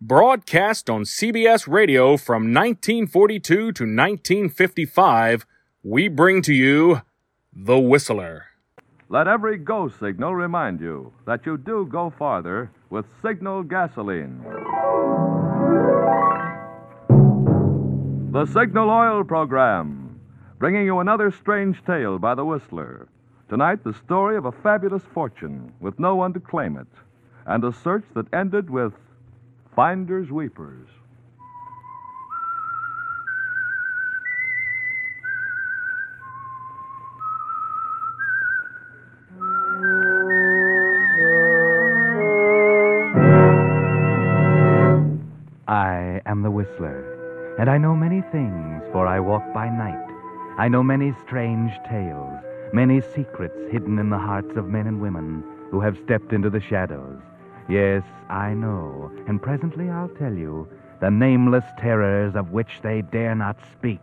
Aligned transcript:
broadcast 0.00 0.90
on 0.90 1.04
CBS 1.04 1.66
Radio 1.66 2.18
from 2.18 2.52
1942 2.52 3.40
to 3.40 3.62
1955, 3.64 5.46
we 5.82 6.06
bring 6.08 6.42
to 6.42 6.52
you 6.52 7.00
The 7.54 7.78
Whistler. 7.78 8.44
Let 9.08 9.26
every 9.26 9.56
go 9.56 9.88
signal 9.88 10.34
remind 10.34 10.80
you 10.80 11.14
that 11.26 11.46
you 11.46 11.56
do 11.56 11.88
go 11.90 12.12
farther 12.18 12.70
with 12.90 13.06
Signal 13.22 13.62
gasoline. 13.62 14.42
The 18.32 18.44
Signal 18.52 18.90
Oil 18.90 19.24
Program, 19.24 20.20
bringing 20.58 20.84
you 20.84 20.98
another 20.98 21.30
strange 21.30 21.82
tale 21.86 22.18
by 22.18 22.34
the 22.34 22.44
Whistler. 22.44 23.08
Tonight, 23.48 23.82
the 23.82 23.94
story 23.94 24.36
of 24.36 24.44
a 24.44 24.52
fabulous 24.52 25.04
fortune 25.14 25.72
with 25.80 25.98
no 25.98 26.16
one 26.16 26.34
to 26.34 26.40
claim 26.40 26.76
it, 26.76 26.86
and 27.46 27.64
a 27.64 27.72
search 27.72 28.04
that 28.14 28.26
ended 28.34 28.68
with 28.68 28.92
finders 29.76 30.32
weepers. 30.32 30.88
I 45.68 46.22
am 46.24 46.40
the 46.42 46.50
Whistler, 46.50 47.04
and 47.58 47.68
I 47.68 47.76
know 47.76 47.94
many 47.94 48.22
things, 48.32 48.82
for 48.92 49.06
I 49.06 49.20
walk 49.20 49.42
by 49.52 49.68
night. 49.68 50.02
I 50.56 50.68
know 50.68 50.82
many 50.82 51.12
strange 51.26 51.72
tales, 51.86 52.32
many 52.72 53.02
secrets 53.02 53.58
hidden 53.70 53.98
in 53.98 54.08
the 54.08 54.16
hearts 54.16 54.56
of 54.56 54.68
men 54.68 54.86
and 54.86 55.02
women 55.02 55.44
who 55.70 55.82
have 55.82 55.98
stepped 55.98 56.32
into 56.32 56.48
the 56.48 56.62
shadows. 56.62 57.20
Yes, 57.68 58.04
I 58.28 58.54
know, 58.54 59.10
and 59.26 59.42
presently 59.42 59.90
I'll 59.90 60.08
tell 60.08 60.32
you 60.32 60.68
the 61.00 61.10
nameless 61.10 61.64
terrors 61.78 62.36
of 62.36 62.52
which 62.52 62.80
they 62.82 63.02
dare 63.02 63.34
not 63.34 63.58
speak. 63.72 64.00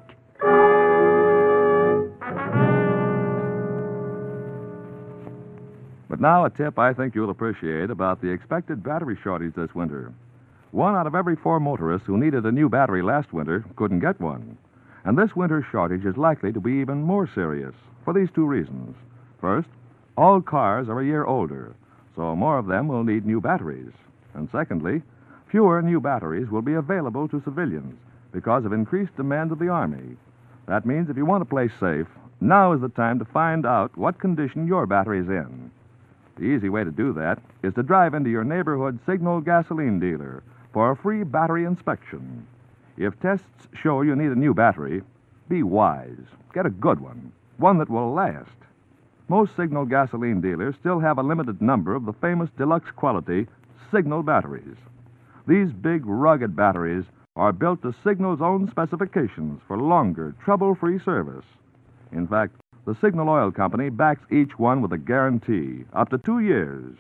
But 6.10 6.20
now, 6.20 6.46
a 6.46 6.50
tip 6.50 6.78
I 6.78 6.94
think 6.94 7.16
you'll 7.16 7.30
appreciate 7.30 7.90
about 7.90 8.22
the 8.22 8.30
expected 8.30 8.84
battery 8.84 9.18
shortage 9.24 9.56
this 9.56 9.74
winter. 9.74 10.14
One 10.72 10.96
out 10.96 11.08
of 11.08 11.16
every 11.16 11.36
four 11.36 11.60
motorists 11.60 12.06
who 12.06 12.18
needed 12.18 12.46
a 12.46 12.52
new 12.52 12.68
battery 12.68 13.02
last 13.02 13.32
winter 13.32 13.64
couldn't 13.76 14.00
get 14.00 14.20
one. 14.20 14.58
And 15.06 15.18
this 15.18 15.36
winter's 15.36 15.66
shortage 15.72 16.06
is 16.06 16.18
likely 16.18 16.52
to 16.52 16.60
be 16.60 16.74
even 16.74 17.02
more 17.02 17.28
serious 17.28 17.74
for 18.04 18.14
these 18.14 18.30
two 18.36 18.46
reasons. 18.46 18.96
First, 19.40 19.70
all 20.18 20.42
cars 20.42 20.90
are 20.90 21.00
a 21.00 21.06
year 21.06 21.26
older, 21.26 21.76
so 22.16 22.36
more 22.36 22.58
of 22.58 22.68
them 22.68 22.88
will 22.88 23.04
need 23.04 23.26
new 23.26 23.42
batteries. 23.42 23.92
And 24.34 24.50
secondly, 24.52 25.02
fewer 25.48 25.82
new 25.82 26.00
batteries 26.00 26.50
will 26.50 26.62
be 26.62 26.74
available 26.74 27.28
to 27.30 27.42
civilians 27.44 27.96
because 28.32 28.66
of 28.66 28.74
increased 28.74 29.16
demand 29.16 29.52
of 29.52 29.60
the 29.60 29.70
Army. 29.70 30.18
That 30.68 30.86
means 30.86 31.10
if 31.10 31.18
you 31.18 31.26
want 31.26 31.42
to 31.42 31.50
play 31.50 31.70
safe, 31.80 32.08
now 32.42 32.74
is 32.74 32.82
the 32.82 32.90
time 32.90 33.20
to 33.20 33.26
find 33.26 33.66
out 33.66 33.96
what 33.98 34.20
condition 34.20 34.68
your 34.68 34.86
battery 34.86 35.20
is 35.20 35.30
in. 35.30 35.72
The 36.36 36.46
easy 36.46 36.70
way 36.70 36.84
to 36.84 36.92
do 36.92 37.14
that 37.14 37.40
is 37.62 37.74
to 37.76 37.84
drive 37.84 38.14
into 38.14 38.30
your 38.30 38.44
neighborhood 38.44 39.00
Signal 39.06 39.42
gasoline 39.42 40.00
dealer 40.00 40.44
for 40.74 40.92
a 40.92 40.96
free 40.96 41.24
battery 41.24 41.64
inspection. 41.64 42.48
If 42.98 43.20
tests 43.20 43.68
show 43.74 44.02
you 44.02 44.16
need 44.16 44.32
a 44.32 44.36
new 44.36 44.54
battery, 44.54 45.04
be 45.48 45.62
wise. 45.62 46.26
Get 46.54 46.66
a 46.66 46.72
good 46.72 47.00
one, 47.00 47.32
one 47.58 47.78
that 47.78 47.90
will 47.90 48.12
last. 48.14 48.50
Most 49.34 49.56
Signal 49.58 49.88
gasoline 49.88 50.42
dealers 50.42 50.76
still 50.80 51.00
have 51.00 51.18
a 51.18 51.24
limited 51.24 51.60
number 51.60 51.96
of 51.96 52.06
the 52.06 52.14
famous 52.14 52.52
deluxe 52.56 52.92
quality 52.96 53.48
Signal 53.92 54.22
batteries. 54.22 54.78
These 55.48 55.72
big, 55.72 56.06
rugged 56.06 56.56
batteries 56.56 57.04
are 57.36 57.52
built 57.52 57.82
to 57.82 57.96
Signal's 58.04 58.44
own 58.44 58.70
specifications 58.70 59.60
for 59.68 59.76
longer, 59.76 60.36
trouble 60.46 60.76
free 60.76 61.00
service. 61.00 61.46
In 62.12 62.28
fact, 62.28 62.54
the 62.86 62.96
Signal 63.02 63.28
Oil 63.28 63.50
Company 63.50 63.90
backs 63.90 64.22
each 64.32 64.60
one 64.60 64.84
with 64.84 64.94
a 64.94 65.00
guarantee 65.00 65.84
up 65.94 66.10
to 66.10 66.20
two 66.20 66.38
years. 66.38 66.96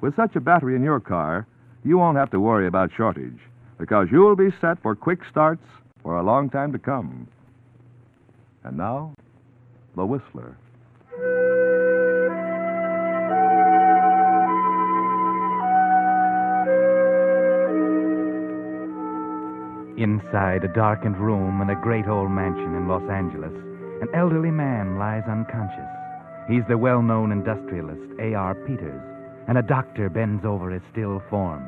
With 0.00 0.16
such 0.16 0.34
a 0.34 0.40
battery 0.40 0.74
in 0.74 0.82
your 0.82 0.98
car, 0.98 1.46
you 1.84 1.98
won't 1.98 2.18
have 2.18 2.32
to 2.32 2.40
worry 2.40 2.66
about 2.66 2.90
shortage 2.96 3.38
because 3.78 4.08
you'll 4.10 4.34
be 4.34 4.50
set 4.60 4.82
for 4.82 4.96
quick 4.96 5.20
starts 5.30 5.62
for 6.02 6.16
a 6.16 6.24
long 6.24 6.50
time 6.50 6.72
to 6.72 6.80
come. 6.80 7.28
And 8.64 8.76
now, 8.76 9.14
the 9.94 10.04
Whistler. 10.04 10.56
Inside 19.96 20.62
a 20.62 20.68
darkened 20.68 21.16
room 21.16 21.62
in 21.62 21.70
a 21.70 21.80
great 21.80 22.06
old 22.06 22.30
mansion 22.30 22.74
in 22.74 22.86
Los 22.86 23.08
Angeles, 23.08 23.54
an 24.02 24.08
elderly 24.12 24.50
man 24.50 24.98
lies 24.98 25.24
unconscious. 25.26 25.88
He's 26.50 26.66
the 26.68 26.76
well 26.76 27.00
known 27.00 27.32
industrialist, 27.32 28.12
A.R. 28.20 28.54
Peters, 28.66 29.00
and 29.48 29.56
a 29.56 29.62
doctor 29.62 30.10
bends 30.10 30.44
over 30.44 30.68
his 30.68 30.82
still 30.92 31.22
form. 31.30 31.64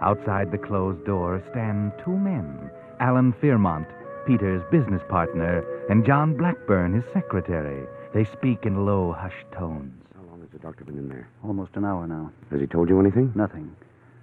Outside 0.00 0.50
the 0.50 0.58
closed 0.58 1.04
door 1.06 1.40
stand 1.52 1.92
two 2.04 2.16
men 2.16 2.72
Alan 2.98 3.32
Fearmont, 3.34 3.86
Peters' 4.26 4.64
business 4.72 5.02
partner, 5.08 5.64
and 5.88 6.04
John 6.04 6.36
Blackburn, 6.36 6.92
his 6.92 7.04
secretary. 7.12 7.86
They 8.12 8.24
speak 8.24 8.66
in 8.66 8.84
low, 8.84 9.12
hushed 9.12 9.50
tones. 9.52 9.92
How 10.16 10.28
long 10.28 10.40
has 10.40 10.50
the 10.50 10.58
doctor 10.58 10.84
been 10.84 10.98
in 10.98 11.08
there? 11.08 11.28
Almost 11.44 11.76
an 11.76 11.84
hour 11.84 12.08
now. 12.08 12.32
Has 12.50 12.60
he 12.60 12.66
told 12.66 12.88
you 12.88 12.98
anything? 12.98 13.32
Nothing. 13.36 13.76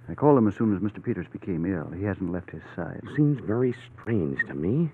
I 0.08 0.14
called 0.14 0.38
him 0.38 0.48
as 0.48 0.56
soon 0.56 0.74
as 0.74 0.80
Mr. 0.82 1.02
Peters 1.02 1.26
became 1.30 1.66
ill. 1.66 1.90
He 1.90 2.04
hasn't 2.04 2.32
left 2.32 2.50
his 2.50 2.62
side. 2.74 3.02
Seems 3.14 3.40
very 3.40 3.74
strange 4.00 4.38
to 4.48 4.54
me. 4.54 4.90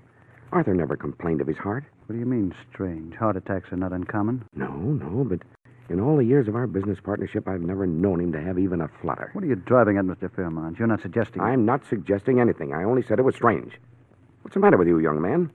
Arthur 0.53 0.75
never 0.75 0.97
complained 0.97 1.41
of 1.41 1.47
his 1.47 1.57
heart. 1.57 1.85
What 2.07 2.15
do 2.15 2.19
you 2.19 2.27
mean, 2.27 2.55
strange? 2.73 3.15
Heart 3.15 3.37
attacks 3.37 3.73
are 3.73 3.77
not 3.77 3.93
uncommon. 3.93 4.45
No, 4.55 4.73
no, 4.73 5.25
but 5.25 5.41
in 5.89 6.01
all 6.01 6.17
the 6.17 6.25
years 6.25 6.49
of 6.49 6.57
our 6.57 6.67
business 6.67 6.99
partnership, 7.03 7.47
I've 7.47 7.61
never 7.61 7.87
known 7.87 8.21
him 8.21 8.33
to 8.33 8.41
have 8.41 8.59
even 8.59 8.81
a 8.81 8.89
flutter. 9.01 9.31
What 9.35 9.45
are 9.45 9.47
you 9.47 9.57
driving 9.57 9.99
at, 9.99 10.05
Mr. 10.05 10.35
Fairmont? 10.35 10.79
You're 10.79 10.89
not 10.89 11.03
suggesting. 11.03 11.43
I'm 11.43 11.65
not 11.65 11.87
suggesting 11.89 12.41
anything. 12.41 12.73
I 12.73 12.85
only 12.85 13.03
said 13.03 13.19
it 13.19 13.25
was 13.25 13.37
strange. 13.37 13.75
What's 14.43 14.55
the 14.55 14.61
matter 14.61 14.77
with 14.77 14.89
you, 14.89 14.99
young 14.99 15.21
man? 15.21 15.51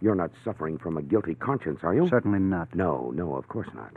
You're 0.00 0.14
not 0.14 0.30
suffering 0.44 0.78
from 0.78 0.96
a 0.96 1.02
guilty 1.02 1.34
conscience, 1.34 1.80
are 1.82 1.94
you? 1.94 2.08
Certainly 2.08 2.38
not. 2.38 2.74
No, 2.74 3.10
no, 3.14 3.34
of 3.34 3.48
course 3.48 3.68
not. 3.74 3.92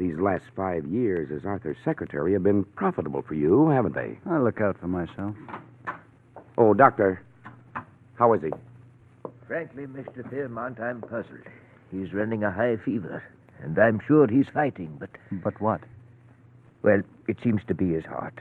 These 0.00 0.18
last 0.18 0.44
five 0.56 0.86
years 0.86 1.30
as 1.30 1.44
Arthur's 1.44 1.76
secretary 1.84 2.32
have 2.32 2.42
been 2.42 2.64
profitable 2.64 3.20
for 3.20 3.34
you, 3.34 3.68
haven't 3.68 3.94
they? 3.94 4.18
I'll 4.24 4.42
look 4.42 4.58
out 4.58 4.78
for 4.80 4.88
myself. 4.88 5.36
Oh, 6.56 6.72
Doctor, 6.72 7.22
how 8.14 8.32
is 8.32 8.40
he? 8.40 8.50
Frankly, 9.46 9.84
Mr. 9.84 10.28
Fairmont, 10.30 10.80
I'm 10.80 11.02
puzzled. 11.02 11.44
He's 11.90 12.14
running 12.14 12.42
a 12.44 12.50
high 12.50 12.78
fever, 12.78 13.22
and 13.62 13.78
I'm 13.78 14.00
sure 14.08 14.26
he's 14.26 14.46
fighting, 14.54 14.96
but, 14.98 15.10
But 15.44 15.60
what? 15.60 15.82
well, 16.82 17.02
it 17.28 17.36
seems 17.44 17.60
to 17.68 17.74
be 17.74 17.92
his 17.92 18.06
heart. 18.06 18.40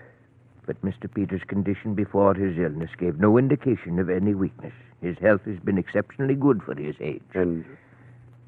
But 0.66 0.81
Mr. 0.81 1.14
Peters' 1.14 1.41
condition 1.46 1.94
before 1.94 2.36
his 2.36 2.58
illness 2.58 2.91
gave 2.97 3.20
no 3.20 3.38
indication 3.38 4.00
of 4.00 4.09
any 4.09 4.34
weakness. 4.34 4.72
His 5.02 5.17
health 5.17 5.41
has 5.44 5.59
been 5.59 5.78
exceptionally 5.78 6.35
good 6.35 6.64
for 6.64 6.73
his 6.73 6.96
age. 7.02 7.22
And 7.34 7.66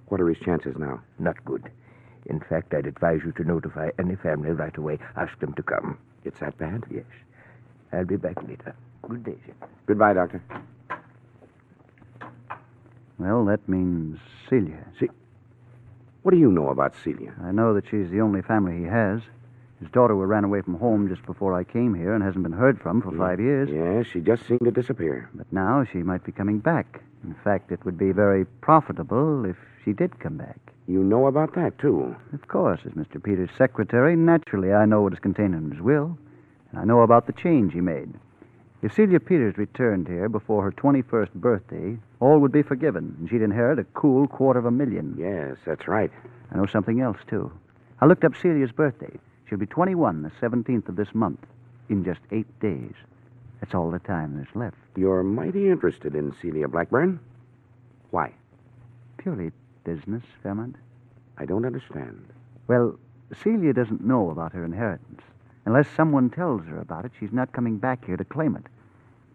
what 0.07 0.21
are 0.21 0.29
his 0.29 0.39
chances 0.39 0.77
now? 0.77 1.01
Not 1.19 1.43
good. 1.43 1.69
In 2.27 2.39
fact, 2.39 2.73
I'd 2.73 2.85
advise 2.85 3.21
you 3.25 3.31
to 3.33 3.43
notify 3.43 3.89
any 3.99 4.15
family 4.15 4.51
right 4.51 4.75
away. 4.77 4.99
Ask 5.15 5.39
them 5.39 5.53
to 5.53 5.63
come. 5.63 5.97
It's 6.23 6.39
that 6.39 6.57
bad? 6.57 6.83
Yes. 6.89 7.05
I'll 7.91 8.05
be 8.05 8.15
back 8.15 8.41
later. 8.43 8.75
Good 9.07 9.23
day, 9.23 9.35
sir. 9.45 9.53
Goodbye, 9.87 10.13
Doctor. 10.13 10.41
Well, 13.17 13.45
that 13.45 13.67
means 13.67 14.19
Celia. 14.49 14.85
See, 14.99 15.09
what 16.23 16.31
do 16.31 16.37
you 16.37 16.51
know 16.51 16.69
about 16.69 16.93
Celia? 17.03 17.33
I 17.43 17.51
know 17.51 17.73
that 17.73 17.85
she's 17.89 18.09
the 18.09 18.21
only 18.21 18.41
family 18.41 18.77
he 18.77 18.85
has. 18.85 19.21
His 19.79 19.89
daughter 19.89 20.13
who 20.13 20.23
ran 20.25 20.43
away 20.43 20.61
from 20.61 20.75
home 20.75 21.09
just 21.09 21.25
before 21.25 21.55
I 21.55 21.63
came 21.63 21.95
here 21.95 22.13
and 22.13 22.23
hasn't 22.23 22.43
been 22.43 22.51
heard 22.51 22.79
from 22.79 23.01
for 23.01 23.11
five 23.17 23.39
years. 23.39 23.67
Yes, 23.71 24.05
she 24.11 24.19
just 24.19 24.45
seemed 24.47 24.61
to 24.63 24.71
disappear. 24.71 25.27
But 25.33 25.51
now 25.51 25.83
she 25.91 25.99
might 25.99 26.23
be 26.23 26.31
coming 26.31 26.59
back. 26.59 27.01
In 27.23 27.35
fact, 27.43 27.71
it 27.71 27.83
would 27.83 27.97
be 27.97 28.11
very 28.11 28.45
profitable 28.45 29.45
if 29.45 29.57
she 29.83 29.93
did 29.93 30.19
come 30.19 30.37
back. 30.37 30.59
You 30.87 31.03
know 31.03 31.27
about 31.27 31.55
that, 31.55 31.77
too. 31.79 32.15
Of 32.33 32.47
course, 32.47 32.81
as 32.85 32.93
Mr. 32.93 33.21
Peters' 33.21 33.49
secretary, 33.57 34.15
naturally 34.15 34.73
I 34.73 34.85
know 34.85 35.01
what 35.01 35.13
is 35.13 35.19
contained 35.19 35.55
in 35.55 35.71
his 35.71 35.81
will. 35.81 36.17
And 36.71 36.79
I 36.79 36.83
know 36.85 37.01
about 37.01 37.27
the 37.27 37.33
change 37.33 37.73
he 37.73 37.81
made. 37.81 38.13
If 38.81 38.93
Celia 38.93 39.19
Peters 39.19 39.57
returned 39.57 40.07
here 40.07 40.27
before 40.27 40.63
her 40.63 40.71
21st 40.71 41.33
birthday, 41.35 41.97
all 42.19 42.39
would 42.39 42.51
be 42.51 42.63
forgiven, 42.63 43.15
and 43.19 43.29
she'd 43.29 43.43
inherit 43.43 43.77
a 43.77 43.83
cool 43.93 44.27
quarter 44.27 44.59
of 44.59 44.65
a 44.65 44.71
million. 44.71 45.15
Yes, 45.19 45.57
that's 45.65 45.87
right. 45.87 46.11
I 46.51 46.57
know 46.57 46.65
something 46.65 46.99
else, 46.99 47.19
too. 47.29 47.51
I 47.99 48.07
looked 48.07 48.23
up 48.23 48.35
Celia's 48.35 48.71
birthday. 48.71 49.19
She'll 49.47 49.59
be 49.59 49.67
21 49.67 50.23
the 50.23 50.31
17th 50.41 50.89
of 50.89 50.95
this 50.95 51.13
month, 51.13 51.45
in 51.89 52.03
just 52.03 52.21
eight 52.31 52.47
days. 52.59 52.93
That's 53.59 53.75
all 53.75 53.91
the 53.91 53.99
time 53.99 54.35
there's 54.35 54.55
left. 54.55 54.77
You're 54.95 55.23
mighty 55.23 55.69
interested 55.69 56.15
in 56.15 56.33
Celia 56.41 56.67
Blackburn. 56.67 57.19
Why? 58.09 58.33
Purely 59.17 59.51
business, 59.83 60.23
Fairmont. 60.43 60.75
I 61.37 61.45
don't 61.45 61.65
understand. 61.65 62.25
Well, 62.67 62.97
Celia 63.43 63.73
doesn't 63.73 64.03
know 64.03 64.29
about 64.29 64.53
her 64.53 64.63
inheritance. 64.63 65.21
Unless 65.65 65.87
someone 65.95 66.29
tells 66.29 66.65
her 66.65 66.79
about 66.79 67.05
it, 67.05 67.11
she's 67.19 67.31
not 67.31 67.53
coming 67.53 67.77
back 67.77 68.05
here 68.05 68.17
to 68.17 68.25
claim 68.25 68.55
it. 68.55 68.65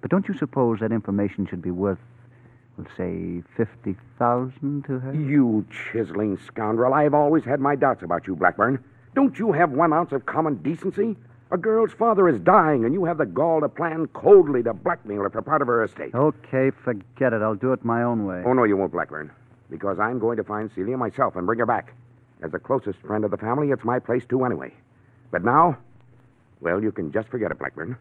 But 0.01 0.11
don't 0.11 0.29
you 0.29 0.35
suppose 0.35 0.81
that 0.81 0.93
information 0.93 1.47
should 1.47 1.63
be 1.63 1.71
worth, 1.71 1.99
we'll 2.77 2.87
say, 2.97 3.43
50000 3.57 4.85
to 4.85 4.99
her? 4.99 5.15
You 5.15 5.65
chiseling 5.93 6.39
scoundrel. 6.47 6.95
I've 6.95 7.15
always 7.15 7.45
had 7.45 7.61
my 7.61 7.75
doubts 7.77 8.03
about 8.03 8.27
you, 8.27 8.37
Blackburn. 8.37 8.83
Don't 9.15 9.39
you 9.39 9.53
have 9.53 9.71
one 9.71 9.93
ounce 9.93 10.13
of 10.13 10.27
common 10.27 10.57
decency? 10.57 11.17
A 11.53 11.57
girl's 11.57 11.93
father 11.93 12.29
is 12.29 12.41
dying, 12.41 12.85
and 12.85 12.93
you 12.93 13.05
have 13.05 13.19
the 13.19 13.27
gall 13.27 13.61
to 13.61 13.69
plan 13.69 14.09
coldly 14.09 14.65
to 14.65 14.75
blackmail 14.75 15.23
her 15.23 15.31
for 15.31 15.43
part 15.43 15.63
of 15.63 15.69
her 15.69 15.85
estate. 15.85 16.13
Okay, 16.13 16.71
forget 16.85 17.33
it. 17.33 17.41
I'll 17.41 17.55
do 17.55 17.73
it 17.73 17.85
my 17.85 18.03
own 18.03 18.27
way. 18.27 18.43
Oh, 18.45 18.53
no, 18.53 18.65
you 18.65 18.77
won't, 18.77 18.93
Blackburn. 18.93 19.31
Because 19.71 19.99
I'm 19.99 20.19
going 20.19 20.37
to 20.37 20.45
find 20.45 20.71
Celia 20.75 20.97
myself 20.97 21.37
and 21.37 21.47
bring 21.47 21.59
her 21.59 21.67
back. 21.67 21.93
As 22.43 22.53
the 22.53 22.59
closest 22.59 22.99
friend 23.01 23.25
of 23.25 23.31
the 23.31 23.37
family, 23.37 23.71
it's 23.71 23.85
my 23.85 23.99
place, 23.99 24.23
too, 24.29 24.45
anyway. 24.45 24.73
But 25.31 25.45
now, 25.45 25.79
well, 26.61 26.83
you 26.83 26.93
can 26.93 27.13
just 27.13 27.29
forget 27.29 27.51
it, 27.51 27.59
Blackburn. 27.59 27.97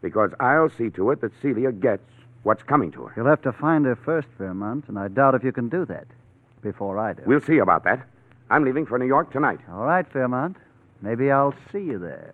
Because 0.00 0.30
I'll 0.40 0.70
see 0.70 0.90
to 0.90 1.10
it 1.10 1.20
that 1.20 1.32
Celia 1.42 1.72
gets 1.72 2.02
what's 2.42 2.62
coming 2.62 2.90
to 2.92 3.04
her. 3.04 3.12
You'll 3.16 3.26
have 3.26 3.42
to 3.42 3.52
find 3.52 3.84
her 3.84 3.96
first, 3.96 4.28
Fairmont, 4.38 4.86
and 4.88 4.98
I 4.98 5.08
doubt 5.08 5.34
if 5.34 5.44
you 5.44 5.52
can 5.52 5.68
do 5.68 5.84
that 5.86 6.06
before 6.62 6.98
I 6.98 7.12
do. 7.12 7.22
We'll 7.26 7.40
see 7.40 7.58
about 7.58 7.84
that. 7.84 8.06
I'm 8.48 8.64
leaving 8.64 8.86
for 8.86 8.98
New 8.98 9.06
York 9.06 9.32
tonight. 9.32 9.60
All 9.70 9.84
right, 9.84 10.06
Fairmont. 10.10 10.56
Maybe 11.02 11.30
I'll 11.30 11.54
see 11.72 11.80
you 11.80 11.98
there. 11.98 12.32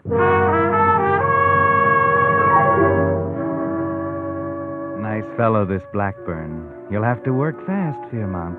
Nice 5.01 5.37
fellow, 5.37 5.65
this 5.65 5.83
Blackburn. 5.93 6.87
You'll 6.91 7.03
have 7.03 7.23
to 7.25 7.33
work 7.33 7.65
fast, 7.67 7.99
Fairmont. 8.11 8.59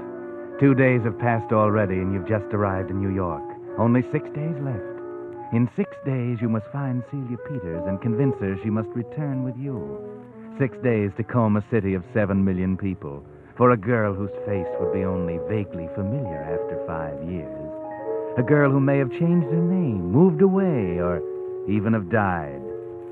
Two 0.60 0.74
days 0.74 1.02
have 1.04 1.20
passed 1.20 1.54
already, 1.54 1.96
and 1.96 2.12
you've 2.12 2.28
just 2.28 2.52
arrived 2.52 2.90
in 2.90 3.00
New 3.00 3.14
York. 3.14 3.44
Only 3.78 4.02
six 4.12 4.26
days 4.34 4.58
left. 4.62 4.98
In 5.54 5.70
six 5.76 5.92
days, 6.04 6.40
you 6.42 6.50
must 6.50 6.66
find 6.74 7.04
Celia 7.12 7.38
Peters 7.48 7.84
and 7.88 8.02
convince 8.02 8.34
her 8.40 8.58
she 8.64 8.72
must 8.72 8.90
return 8.90 9.44
with 9.44 9.56
you. 9.56 9.78
Six 10.58 10.76
days 10.84 11.12
to 11.18 11.24
comb 11.24 11.58
a 11.58 11.66
city 11.70 11.94
of 11.94 12.04
seven 12.12 12.44
million 12.44 12.76
people 12.76 13.24
for 13.56 13.72
a 13.72 13.78
girl 13.78 14.16
whose 14.16 14.34
face 14.48 14.68
would 14.80 14.94
be 14.94 15.04
only 15.04 15.38
vaguely 15.48 15.90
familiar 15.94 16.42
after 16.42 16.84
five 16.88 17.18
years. 17.30 17.72
A 18.38 18.44
girl 18.44 18.72
who 18.72 18.80
may 18.80 18.98
have 18.98 19.12
changed 19.12 19.48
her 19.48 19.62
name, 19.62 20.12
moved 20.12 20.42
away, 20.42 20.98
or 20.98 21.22
even 21.70 21.94
have 21.94 22.10
died. 22.10 22.62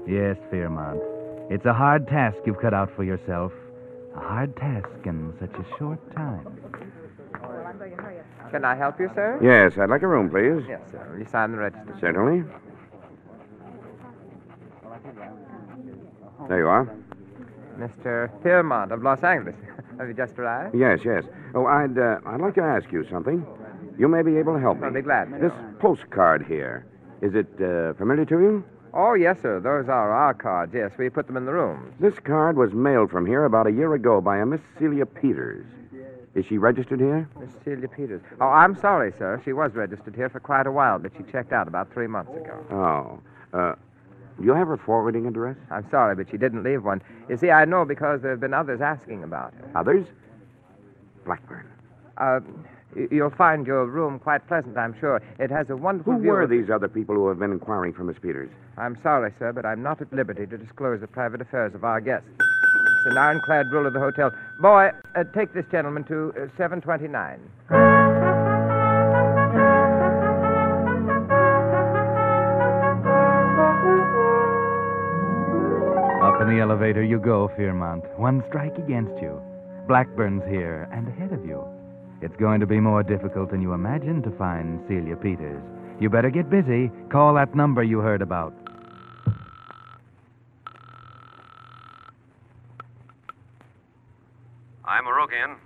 Yes, 0.07 0.37
Fairmont. 0.49 0.99
It's 1.51 1.65
a 1.65 1.73
hard 1.73 2.07
task 2.07 2.37
you've 2.45 2.59
cut 2.59 2.73
out 2.73 2.89
for 2.95 3.03
yourself. 3.03 3.51
A 4.15 4.19
hard 4.19 4.55
task 4.57 4.89
in 5.05 5.33
such 5.39 5.53
a 5.53 5.77
short 5.77 5.99
time. 6.15 6.64
Can 8.51 8.63
I 8.65 8.75
help 8.75 8.99
you, 8.99 9.09
sir? 9.15 9.39
Yes, 9.41 9.77
I'd 9.77 9.89
like 9.89 10.01
a 10.03 10.07
room, 10.07 10.29
please. 10.29 10.65
Yes, 10.67 10.81
sir. 10.91 11.07
Will 11.11 11.19
you 11.19 11.25
sign 11.31 11.51
the 11.51 11.57
register? 11.57 11.95
Certainly. 11.99 12.43
There 16.47 16.59
you 16.59 16.67
are. 16.67 16.89
Mr. 17.77 18.29
Fairmont 18.43 18.91
of 18.91 19.03
Los 19.03 19.23
Angeles. 19.23 19.55
Have 19.99 20.07
you 20.07 20.13
just 20.13 20.37
arrived? 20.37 20.75
Yes, 20.75 20.99
yes. 21.03 21.23
Oh, 21.53 21.65
I'd 21.65 21.97
uh, 21.97 22.19
I'd 22.25 22.41
like 22.41 22.55
to 22.55 22.61
ask 22.61 22.91
you 22.91 23.05
something. 23.09 23.45
You 23.97 24.07
may 24.07 24.21
be 24.21 24.37
able 24.37 24.53
to 24.53 24.59
help 24.59 24.79
me. 24.79 24.85
I'll 24.87 24.93
be 24.93 25.01
glad. 25.01 25.31
This 25.41 25.53
postcard 25.79 26.45
here, 26.45 26.85
is 27.21 27.33
it 27.33 27.47
uh, 27.61 27.93
familiar 27.93 28.25
to 28.25 28.39
you? 28.39 28.63
Oh, 28.93 29.13
yes, 29.13 29.37
sir. 29.41 29.59
Those 29.59 29.89
are 29.89 30.11
our 30.11 30.33
cards. 30.33 30.73
Yes, 30.73 30.91
we 30.97 31.09
put 31.09 31.27
them 31.27 31.35
in 31.37 31.45
the 31.45 31.51
rooms. 31.53 31.93
This 31.99 32.17
card 32.19 32.55
was 32.57 32.73
mailed 32.73 33.11
from 33.11 33.25
here 33.25 33.45
about 33.45 33.67
a 33.67 33.71
year 33.71 33.93
ago 33.93 34.21
by 34.21 34.37
a 34.37 34.45
Miss 34.45 34.61
Celia 34.79 35.05
Peters. 35.05 35.65
Is 36.35 36.45
she 36.47 36.57
registered 36.57 36.99
here? 36.99 37.29
Miss 37.39 37.49
Celia 37.63 37.87
Peters. 37.87 38.21
Oh, 38.41 38.47
I'm 38.47 38.75
sorry, 38.79 39.13
sir. 39.17 39.41
She 39.45 39.53
was 39.53 39.71
registered 39.73 40.15
here 40.15 40.29
for 40.29 40.41
quite 40.41 40.67
a 40.67 40.71
while, 40.71 40.99
but 40.99 41.11
she 41.17 41.23
checked 41.31 41.53
out 41.53 41.67
about 41.67 41.91
three 41.93 42.07
months 42.07 42.31
ago. 42.35 42.65
Oh. 42.71 43.57
Uh, 43.57 43.75
you 44.41 44.53
have 44.53 44.67
her 44.67 44.75
forwarding 44.77 45.25
address? 45.27 45.55
I'm 45.71 45.89
sorry, 45.89 46.13
but 46.15 46.29
she 46.29 46.37
didn't 46.37 46.61
leave 46.63 46.83
one. 46.83 47.01
You 47.29 47.37
see, 47.37 47.51
I 47.51 47.63
know 47.63 47.85
because 47.85 48.21
there 48.21 48.31
have 48.31 48.41
been 48.41 48.53
others 48.53 48.81
asking 48.81 49.23
about 49.23 49.53
her. 49.53 49.71
Others? 49.79 50.07
Blackburn. 51.25 51.67
Uh, 52.17 52.41
you'll 53.11 53.29
find 53.29 53.65
your 53.65 53.85
room 53.85 54.19
quite 54.19 54.45
pleasant, 54.47 54.77
I'm 54.77 54.93
sure. 54.99 55.21
It 55.39 55.49
has 55.51 55.69
a 55.69 55.77
wonderful 55.77 56.13
Who 56.13 56.19
view. 56.19 56.31
were 56.31 56.41
of- 56.41 56.49
these 56.49 56.69
other 56.69 56.89
people 56.89 57.15
who 57.15 57.29
have 57.29 57.39
been 57.39 57.53
inquiring 57.53 57.93
for 57.93 58.03
Miss 58.03 58.17
Peters? 58.19 58.49
I'm 58.77 58.97
sorry, 59.01 59.31
sir, 59.39 59.53
but 59.53 59.65
I'm 59.65 59.81
not 59.81 60.01
at 60.01 60.11
liberty 60.11 60.45
to 60.47 60.57
disclose 60.57 60.99
the 60.99 61.07
private 61.07 61.39
affairs 61.39 61.73
of 61.73 61.85
our 61.85 62.01
guests. 62.01 62.27
It's 62.37 63.11
an 63.11 63.17
ironclad 63.17 63.67
rule 63.71 63.85
of 63.87 63.93
the 63.93 63.99
hotel. 63.99 64.31
Boy, 64.59 64.89
uh, 65.15 65.23
take 65.35 65.53
this 65.53 65.65
gentleman 65.69 66.05
to 66.05 66.31
uh, 66.37 66.47
729. 66.57 67.39
Up 76.23 76.41
in 76.41 76.47
the 76.47 76.61
elevator 76.61 77.03
you 77.03 77.19
go, 77.19 77.51
Fairmont. 77.57 78.03
One 78.17 78.43
strike 78.47 78.77
against 78.77 79.21
you. 79.21 79.41
Blackburn's 79.87 80.43
here 80.49 80.87
and 80.93 81.07
ahead 81.07 81.33
of 81.33 81.45
you. 81.45 81.63
It's 82.21 82.35
going 82.37 82.61
to 82.61 82.65
be 82.65 82.79
more 82.79 83.03
difficult 83.03 83.51
than 83.51 83.61
you 83.61 83.73
imagined 83.73 84.23
to 84.23 84.31
find 84.37 84.79
Celia 84.87 85.17
Peters. 85.17 85.61
You 85.99 86.09
better 86.09 86.29
get 86.29 86.49
busy. 86.49 86.89
Call 87.11 87.33
that 87.35 87.55
number 87.55 87.83
you 87.83 87.99
heard 87.99 88.21
about. 88.21 88.53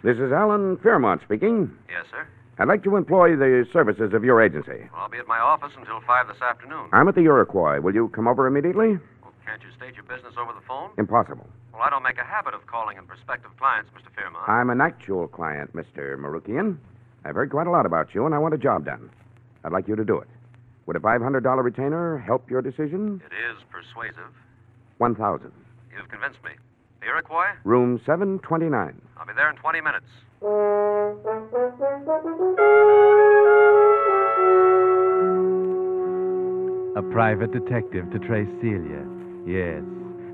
This 0.03 0.15
is 0.17 0.31
Alan 0.31 0.77
Fairmont 0.77 1.21
speaking. 1.25 1.69
Yes, 1.89 2.05
sir. 2.09 2.25
I'd 2.57 2.67
like 2.69 2.83
to 2.83 2.95
employ 2.95 3.35
the 3.35 3.65
services 3.73 4.13
of 4.13 4.23
your 4.23 4.41
agency. 4.41 4.87
Well, 4.91 5.01
I'll 5.03 5.09
be 5.09 5.17
at 5.17 5.27
my 5.27 5.39
office 5.39 5.71
until 5.77 5.99
5 6.07 6.27
this 6.27 6.41
afternoon. 6.41 6.87
I'm 6.93 7.07
at 7.07 7.15
the 7.15 7.21
Iroquois. 7.21 7.81
Will 7.81 7.93
you 7.93 8.07
come 8.15 8.27
over 8.27 8.47
immediately? 8.47 8.97
Well, 9.21 9.33
can't 9.45 9.61
you 9.61 9.67
state 9.75 9.95
your 9.95 10.03
business 10.03 10.35
over 10.39 10.53
the 10.53 10.65
phone? 10.65 10.91
Impossible. 10.97 11.45
Well, 11.73 11.81
I 11.81 11.89
don't 11.89 12.03
make 12.03 12.17
a 12.17 12.23
habit 12.23 12.53
of 12.53 12.65
calling 12.67 12.97
in 12.97 13.05
prospective 13.05 13.51
clients, 13.57 13.89
Mr. 13.91 14.13
Fairmont. 14.15 14.47
I'm 14.47 14.69
an 14.69 14.79
actual 14.81 15.27
client, 15.27 15.75
Mr. 15.75 16.17
Marukian. 16.17 16.77
I've 17.25 17.35
heard 17.35 17.51
quite 17.51 17.67
a 17.67 17.71
lot 17.71 17.85
about 17.85 18.15
you, 18.15 18.25
and 18.25 18.33
I 18.33 18.37
want 18.37 18.53
a 18.53 18.57
job 18.57 18.85
done. 18.85 19.09
I'd 19.65 19.73
like 19.73 19.87
you 19.89 19.95
to 19.97 20.05
do 20.05 20.19
it. 20.19 20.27
Would 20.85 20.95
a 20.95 20.99
$500 20.99 21.63
retainer 21.63 22.17
help 22.17 22.49
your 22.49 22.61
decision? 22.61 23.21
It 23.25 23.33
is 23.35 23.61
persuasive. 23.69 24.31
1000 24.97 25.51
You've 25.95 26.09
convinced 26.09 26.39
me. 26.43 26.51
The 27.01 27.07
Iroquois? 27.07 27.51
Room 27.63 27.99
729. 28.05 29.01
I'll 29.17 29.25
be 29.25 29.33
there 29.33 29.49
in 29.49 29.55
20 29.55 29.81
minutes. 29.81 30.05
A 36.95 37.01
private 37.13 37.51
detective 37.51 38.11
to 38.11 38.19
trace 38.19 38.49
Celia. 38.61 39.05
Yes. 39.45 39.83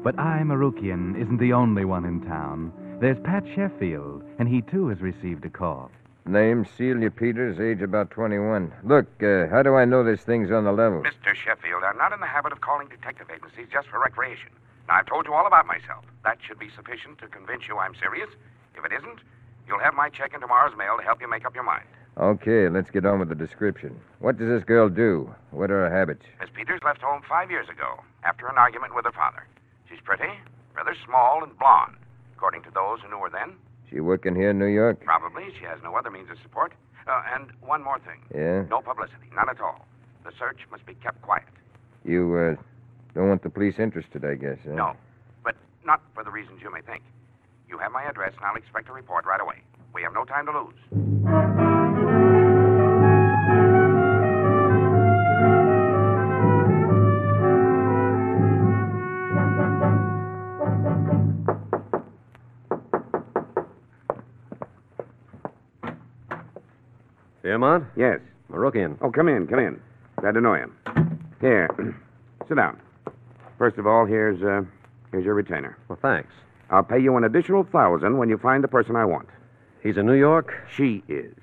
But 0.03 0.17
I, 0.19 0.41
Marukian, 0.43 1.19
isn't 1.21 1.37
the 1.37 1.53
only 1.53 1.85
one 1.85 2.05
in 2.05 2.21
town. 2.21 2.71
There's 2.99 3.19
Pat 3.19 3.43
Sheffield, 3.55 4.23
and 4.39 4.47
he 4.47 4.61
too 4.61 4.87
has 4.87 5.01
received 5.01 5.45
a 5.45 5.49
call. 5.49 5.91
Name 6.25 6.65
Celia 6.77 7.11
Peters, 7.11 7.59
age 7.59 7.83
about 7.83 8.09
21. 8.09 8.71
Look, 8.83 9.05
uh, 9.21 9.47
how 9.47 9.61
do 9.61 9.75
I 9.75 9.85
know 9.85 10.03
this 10.03 10.21
thing's 10.21 10.51
on 10.51 10.63
the 10.63 10.71
level? 10.71 11.03
Mr. 11.03 11.35
Sheffield, 11.35 11.83
I'm 11.83 11.97
not 11.97 12.13
in 12.13 12.19
the 12.19 12.25
habit 12.25 12.51
of 12.51 12.61
calling 12.61 12.87
detective 12.87 13.27
agencies 13.29 13.67
just 13.71 13.87
for 13.89 13.99
recreation. 13.99 14.49
Now, 14.87 14.95
I've 14.99 15.05
told 15.05 15.25
you 15.25 15.33
all 15.33 15.47
about 15.47 15.65
myself. 15.65 16.05
That 16.23 16.37
should 16.45 16.59
be 16.59 16.69
sufficient 16.75 17.17
to 17.19 17.27
convince 17.27 17.67
you 17.67 17.77
I'm 17.77 17.95
serious. 17.95 18.29
If 18.75 18.85
it 18.85 18.91
isn't, 18.91 19.19
you'll 19.67 19.79
have 19.79 19.93
my 19.93 20.09
check 20.09 20.33
in 20.33 20.41
tomorrow's 20.41 20.77
mail 20.77 20.97
to 20.97 21.03
help 21.03 21.21
you 21.21 21.29
make 21.29 21.45
up 21.45 21.55
your 21.55 21.63
mind. 21.63 21.85
Okay, 22.17 22.69
let's 22.69 22.89
get 22.91 23.05
on 23.05 23.19
with 23.19 23.29
the 23.29 23.35
description. 23.35 23.99
What 24.19 24.37
does 24.37 24.47
this 24.47 24.63
girl 24.63 24.87
do? 24.89 25.33
What 25.51 25.69
are 25.71 25.89
her 25.89 25.95
habits? 25.95 26.23
Miss 26.39 26.49
Peters 26.53 26.79
left 26.85 27.01
home 27.01 27.21
five 27.27 27.51
years 27.51 27.67
ago 27.67 27.99
after 28.23 28.47
an 28.47 28.57
argument 28.57 28.95
with 28.95 29.05
her 29.05 29.11
father. 29.11 29.45
She's 29.89 29.99
pretty, 30.03 30.31
rather 30.75 30.95
small, 31.05 31.43
and 31.43 31.57
blonde, 31.59 31.95
according 32.37 32.63
to 32.63 32.71
those 32.71 32.99
who 33.01 33.09
knew 33.09 33.19
her 33.23 33.29
then. 33.29 33.55
She 33.89 33.99
working 33.99 34.33
here 34.35 34.51
in 34.51 34.59
New 34.59 34.65
York? 34.65 35.03
Probably 35.03 35.45
she 35.59 35.65
has 35.65 35.79
no 35.83 35.95
other 35.95 36.09
means 36.09 36.29
of 36.29 36.37
support. 36.41 36.73
Uh, 37.07 37.21
and 37.35 37.51
one 37.61 37.83
more 37.83 37.99
thing 37.99 38.17
Yeah? 38.33 38.63
no 38.69 38.81
publicity, 38.81 39.29
none 39.35 39.47
at 39.49 39.59
all. 39.61 39.85
The 40.23 40.31
search 40.39 40.61
must 40.71 40.85
be 40.87 40.95
kept 40.95 41.21
quiet. 41.21 41.43
You, 42.03 42.57
uh, 42.57 42.61
don't 43.15 43.29
want 43.29 43.43
the 43.43 43.49
police 43.49 43.75
interested, 43.79 44.25
I 44.25 44.35
guess. 44.35 44.57
No, 44.65 44.93
but 45.43 45.55
not 45.85 46.01
for 46.13 46.23
the 46.23 46.29
reasons 46.29 46.59
you 46.61 46.69
may 46.71 46.81
think. 46.81 47.01
You 47.69 47.77
have 47.77 47.93
my 47.93 48.03
address, 48.03 48.33
and 48.35 48.45
I'll 48.45 48.57
expect 48.57 48.89
a 48.89 48.93
report 48.93 49.25
right 49.25 49.39
away. 49.41 49.61
We 49.93 50.01
have 50.03 50.13
no 50.13 50.25
time 50.25 50.45
to 50.47 50.51
lose. 50.51 50.75
Fairmont? 67.41 67.85
Yes. 67.95 68.19
Marook. 68.51 68.97
Oh, 69.01 69.11
come 69.11 69.29
in, 69.29 69.47
come 69.47 69.59
in. 69.59 69.79
Glad 70.19 70.33
to 70.33 70.41
know 70.41 70.55
you. 70.55 70.71
Here, 71.39 71.69
sit 72.49 72.55
down. 72.55 72.79
First 73.57 73.77
of 73.77 73.87
all, 73.87 74.05
here's 74.05 74.41
uh, 74.43 74.63
here's 75.11 75.25
your 75.25 75.33
retainer. 75.33 75.77
Well, 75.87 75.99
thanks. 76.01 76.31
I'll 76.69 76.83
pay 76.83 76.99
you 76.99 77.15
an 77.15 77.23
additional 77.23 77.63
thousand 77.63 78.17
when 78.17 78.29
you 78.29 78.37
find 78.37 78.63
the 78.63 78.67
person 78.67 78.95
I 78.95 79.05
want. 79.05 79.29
He's 79.83 79.97
in 79.97 80.05
New 80.05 80.13
York? 80.15 80.53
She 80.75 81.03
is. 81.07 81.33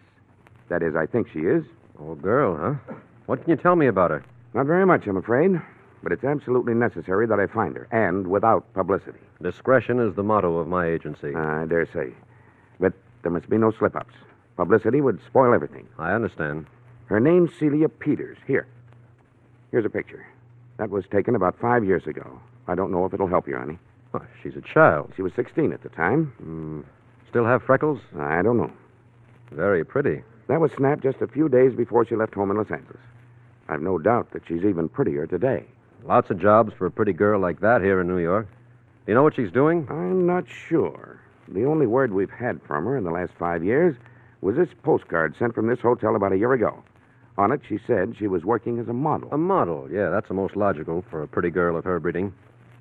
That 0.69 0.83
is, 0.83 0.97
I 0.97 1.07
think 1.07 1.29
she 1.33 1.41
is. 1.41 1.65
Oh, 2.01 2.15
girl, 2.17 2.57
huh? 2.57 2.95
What 3.27 3.41
can 3.43 3.51
you 3.51 3.57
tell 3.57 3.77
me 3.77 3.87
about 3.87 4.11
her? 4.11 4.25
Not 4.53 4.67
very 4.67 4.85
much, 4.85 5.07
I'm 5.07 5.17
afraid. 5.17 5.61
But 6.03 6.11
it's 6.11 6.25
absolutely 6.25 6.75
necessary 6.75 7.29
that 7.29 7.39
I 7.39 7.47
find 7.47 7.77
her, 7.77 7.87
and 7.93 8.27
without 8.27 8.73
publicity. 8.75 9.21
Discretion 9.41 10.01
is 10.01 10.17
the 10.17 10.25
motto 10.25 10.57
of 10.59 10.67
my 10.67 10.87
agency. 10.87 11.33
I 11.35 11.65
dare 11.67 11.87
say. 11.93 12.13
But 12.81 12.93
there 13.23 13.31
must 13.31 13.49
be 13.49 13.57
no 13.57 13.71
slip 13.71 13.95
ups. 13.95 14.15
Publicity 14.57 15.01
would 15.01 15.21
spoil 15.25 15.55
everything. 15.55 15.87
I 15.99 16.13
understand. 16.13 16.67
Her 17.07 17.21
name's 17.21 17.55
Celia 17.55 17.89
Peters. 17.89 18.39
Here. 18.47 18.67
Here's 19.71 19.85
a 19.85 19.91
picture. 19.91 20.27
That 20.79 20.91
was 20.91 21.05
taken 21.11 21.35
about 21.35 21.59
five 21.59 21.85
years 21.85 22.07
ago. 22.07 22.41
I 22.67 22.75
don't 22.75 22.91
know 22.91 23.05
if 23.05 23.15
it'll 23.15 23.29
help 23.29 23.49
you, 23.49 23.57
honey. 23.57 23.79
Why, 24.13 24.23
she's 24.43 24.57
a 24.57 24.61
child. 24.61 25.13
She 25.17 25.23
was 25.23 25.33
16 25.35 25.73
at 25.73 25.83
the 25.83 25.89
time. 25.89 26.33
Mm, 26.43 26.85
still 27.29 27.45
have 27.45 27.63
freckles? 27.63 28.01
I 28.19 28.43
don't 28.43 28.57
know. 28.57 28.73
Very 29.51 29.85
pretty. 29.85 30.23
That 30.49 30.61
was 30.61 30.73
snapped 30.77 31.03
just 31.03 31.21
a 31.21 31.27
few 31.27 31.49
days 31.49 31.75
before 31.75 32.05
she 32.05 32.17
left 32.17 32.35
home 32.35 32.51
in 32.51 32.57
Los 32.57 32.71
Angeles. 32.71 33.01
I've 33.69 33.83
no 33.83 33.99
doubt 33.99 34.33
that 34.33 34.43
she's 34.47 34.65
even 34.65 34.89
prettier 34.89 35.27
today. 35.27 35.65
Lots 36.05 36.31
of 36.31 36.41
jobs 36.41 36.73
for 36.77 36.87
a 36.87 36.91
pretty 36.91 37.13
girl 37.13 37.41
like 37.41 37.61
that 37.61 37.81
here 37.81 38.01
in 38.01 38.09
New 38.09 38.19
York. 38.19 38.49
Do 39.07 39.13
you 39.13 39.15
know 39.15 39.23
what 39.23 39.37
she's 39.37 39.53
doing? 39.53 39.87
I'm 39.89 40.27
not 40.27 40.45
sure. 40.49 41.21
The 41.49 41.65
only 41.65 41.87
word 41.87 42.13
we've 42.13 42.31
had 42.31 42.61
from 42.67 42.85
her 42.85 42.97
in 42.97 43.05
the 43.05 43.11
last 43.11 43.33
five 43.39 43.65
years 43.65 43.97
was 44.41 44.57
this 44.57 44.69
postcard 44.83 45.35
sent 45.39 45.55
from 45.55 45.69
this 45.69 45.81
hotel 45.81 46.17
about 46.17 46.33
a 46.33 46.39
year 46.39 46.53
ago. 46.53 46.83
On 47.39 47.51
it, 47.51 47.61
she 47.67 47.79
said 47.87 48.15
she 48.19 48.27
was 48.27 48.45
working 48.45 48.79
as 48.79 48.89
a 48.89 48.93
model. 48.93 49.29
A 49.33 49.39
model, 49.39 49.89
yeah, 49.91 50.11
that's 50.11 50.29
the 50.29 50.35
most 50.35 50.55
logical 50.55 51.05
for 51.11 51.23
a 51.23 51.29
pretty 51.29 51.51
girl 51.51 51.77
of 51.77 51.85
her 51.85 51.99
breeding. 51.99 52.33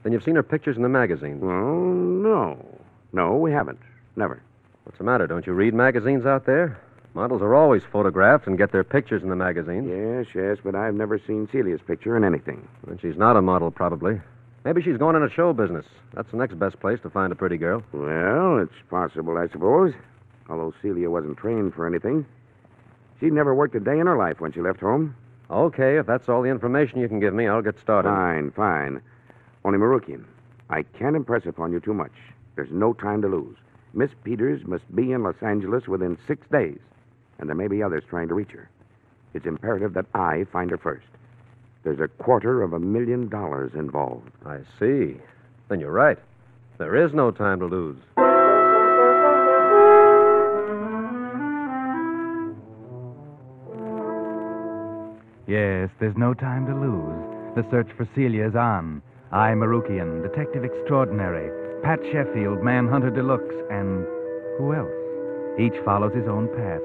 Then 0.04 0.12
you've 0.12 0.24
seen 0.24 0.36
her 0.36 0.44
pictures 0.44 0.76
in 0.76 0.84
the 0.84 0.90
magazines. 0.90 1.42
Oh, 1.44 1.94
no. 1.94 2.80
No, 3.14 3.38
we 3.38 3.52
haven't. 3.52 3.80
Never. 4.16 4.42
What's 4.84 4.98
the 4.98 5.04
matter? 5.04 5.28
Don't 5.28 5.46
you 5.48 5.54
read 5.54 5.74
magazines 5.74 6.26
out 6.26 6.46
there? 6.46 6.80
Models 7.14 7.42
are 7.42 7.54
always 7.54 7.84
photographed 7.92 8.48
and 8.48 8.58
get 8.58 8.72
their 8.72 8.84
pictures 8.84 9.22
in 9.22 9.30
the 9.30 9.36
magazines. 9.36 9.88
Yes, 9.90 10.34
yes, 10.34 10.58
but 10.64 10.76
I've 10.76 10.96
never 10.96 11.20
seen 11.20 11.48
Celia's 11.52 11.82
picture 11.86 12.16
in 12.18 12.24
anything. 12.24 12.68
Then 12.88 12.98
she's 13.02 13.18
not 13.18 13.36
a 13.36 13.42
model, 13.42 13.70
probably. 13.70 14.22
Maybe 14.64 14.82
she's 14.82 14.98
going 14.98 15.16
into 15.16 15.30
show 15.30 15.54
business. 15.54 15.86
That's 16.14 16.32
the 16.32 16.38
next 16.38 16.58
best 16.58 16.80
place 16.80 17.00
to 17.04 17.10
find 17.10 17.32
a 17.32 17.36
pretty 17.36 17.58
girl. 17.58 17.84
Well, 17.92 18.60
it's 18.60 18.72
possible, 18.90 19.38
I 19.38 19.48
suppose. 19.50 19.94
Although 20.50 20.74
Celia 20.82 21.10
wasn't 21.10 21.38
trained 21.38 21.74
for 21.74 21.86
anything. 21.86 22.26
She'd 23.22 23.34
never 23.34 23.54
worked 23.54 23.76
a 23.76 23.80
day 23.80 24.00
in 24.00 24.08
her 24.08 24.18
life 24.18 24.42
when 24.42 24.52
she 24.52 24.62
left 24.62 24.80
home. 24.80 25.16
Okay, 25.52 25.98
if 25.98 26.08
that's 26.08 26.28
all 26.28 26.42
the 26.42 26.50
information 26.50 27.00
you 27.00 27.08
can 27.08 27.20
give 27.20 27.36
me, 27.36 27.48
I'll 27.48 27.62
get 27.62 27.80
started. 27.80 28.10
Fine, 28.10 28.52
fine. 28.52 29.02
Only 29.64 29.78
Marukian, 29.78 30.24
I 30.72 30.82
can't 30.82 31.16
impress 31.16 31.46
upon 31.46 31.72
you 31.72 31.80
too 31.80 31.94
much. 31.94 32.12
There's 32.56 32.72
no 32.72 32.94
time 32.94 33.22
to 33.22 33.28
lose. 33.28 33.58
Miss 33.94 34.10
Peters 34.24 34.66
must 34.66 34.94
be 34.96 35.12
in 35.12 35.22
Los 35.24 35.36
Angeles 35.42 35.88
within 35.88 36.18
six 36.26 36.48
days, 36.48 36.80
and 37.38 37.48
there 37.48 37.56
may 37.56 37.68
be 37.68 37.84
others 37.84 38.04
trying 38.10 38.28
to 38.30 38.34
reach 38.34 38.52
her. 38.52 38.70
It's 39.34 39.46
imperative 39.46 39.94
that 39.94 40.08
I 40.16 40.46
find 40.52 40.72
her 40.72 40.78
first. 40.78 41.06
There's 41.84 42.00
a 42.00 42.08
quarter 42.08 42.64
of 42.64 42.74
a 42.74 42.80
million 42.80 43.30
dollars 43.30 43.74
involved. 43.76 44.32
I 44.46 44.60
see. 44.80 45.18
Then 45.68 45.80
you're 45.80 45.92
right. 45.92 46.18
There 46.78 46.96
is 46.96 47.14
no 47.14 47.30
time 47.30 47.60
to 47.60 47.66
lose. 47.66 47.98
Yes, 55.52 55.90
there's 56.00 56.16
no 56.16 56.34
time 56.34 56.66
to 56.68 56.72
lose. 56.72 57.60
The 57.60 57.68
search 57.70 57.90
for 57.98 58.08
Celia 58.16 58.48
is 58.48 58.56
on. 58.56 59.02
I, 59.34 59.52
Marukian, 59.52 60.24
Detective 60.24 60.64
Extraordinary, 60.64 61.52
Pat 61.84 62.00
Sheffield, 62.08 62.64
Manhunter 62.64 63.10
Deluxe, 63.10 63.60
and 63.70 64.08
who 64.56 64.72
else? 64.72 64.96
Each 65.60 65.76
follows 65.84 66.16
his 66.16 66.24
own 66.24 66.48
path. 66.56 66.80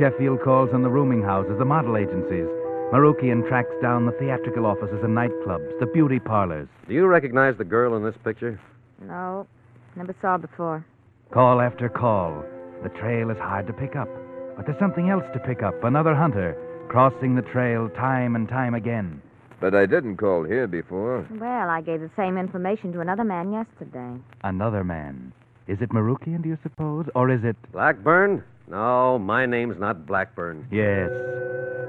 Sheffield 0.00 0.42
calls 0.42 0.70
on 0.74 0.82
the 0.82 0.90
rooming 0.90 1.22
houses, 1.22 1.58
the 1.60 1.64
model 1.64 1.96
agencies. 1.96 2.50
Marukian 2.90 3.46
tracks 3.46 3.70
down 3.80 4.04
the 4.04 4.18
theatrical 4.18 4.66
offices 4.66 4.98
and 5.04 5.14
nightclubs, 5.14 5.78
the 5.78 5.86
beauty 5.86 6.18
parlors. 6.18 6.66
Do 6.88 6.94
you 6.94 7.06
recognize 7.06 7.56
the 7.56 7.70
girl 7.70 7.96
in 7.96 8.02
this 8.02 8.18
picture? 8.24 8.58
No, 9.00 9.46
never 9.94 10.16
saw 10.20 10.38
before. 10.38 10.84
Call 11.30 11.60
after 11.60 11.88
call. 11.88 12.42
The 12.82 12.88
trail 12.98 13.30
is 13.30 13.38
hard 13.38 13.68
to 13.68 13.72
pick 13.72 13.94
up. 13.94 14.08
But 14.56 14.66
there's 14.66 14.80
something 14.80 15.08
else 15.08 15.22
to 15.34 15.38
pick 15.38 15.62
up 15.62 15.84
another 15.84 16.16
hunter, 16.16 16.56
crossing 16.88 17.34
the 17.34 17.42
trail 17.42 17.88
time 17.90 18.34
and 18.34 18.48
time 18.48 18.74
again. 18.74 19.22
But 19.60 19.74
I 19.74 19.86
didn't 19.86 20.16
call 20.16 20.44
here 20.44 20.66
before. 20.66 21.26
Well, 21.30 21.68
I 21.68 21.80
gave 21.80 22.00
the 22.00 22.10
same 22.16 22.38
information 22.38 22.92
to 22.92 23.00
another 23.00 23.24
man 23.24 23.52
yesterday. 23.52 24.20
Another 24.44 24.84
man. 24.84 25.32
Is 25.66 25.78
it 25.80 25.90
Marukian, 25.90 26.42
do 26.42 26.48
you 26.48 26.58
suppose? 26.62 27.06
Or 27.14 27.28
is 27.30 27.44
it. 27.44 27.56
Blackburn? 27.72 28.42
No, 28.68 29.18
my 29.18 29.46
name's 29.46 29.78
not 29.78 30.06
Blackburn. 30.06 30.66
Yes. 30.70 31.10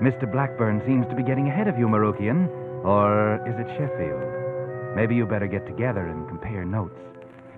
Mr. 0.02 0.30
Blackburn 0.32 0.82
seems 0.86 1.06
to 1.08 1.16
be 1.16 1.24
getting 1.24 1.48
ahead 1.48 1.68
of 1.68 1.78
you, 1.78 1.88
Marukian. 1.88 2.48
Or 2.84 3.36
is 3.48 3.56
it 3.60 3.68
Sheffield? 3.78 4.96
Maybe 4.96 5.16
you 5.16 5.26
better 5.26 5.48
get 5.48 5.68
together 5.68 6.08
and 6.08 6.28
compare 6.28 6.66
notes. 6.66 7.00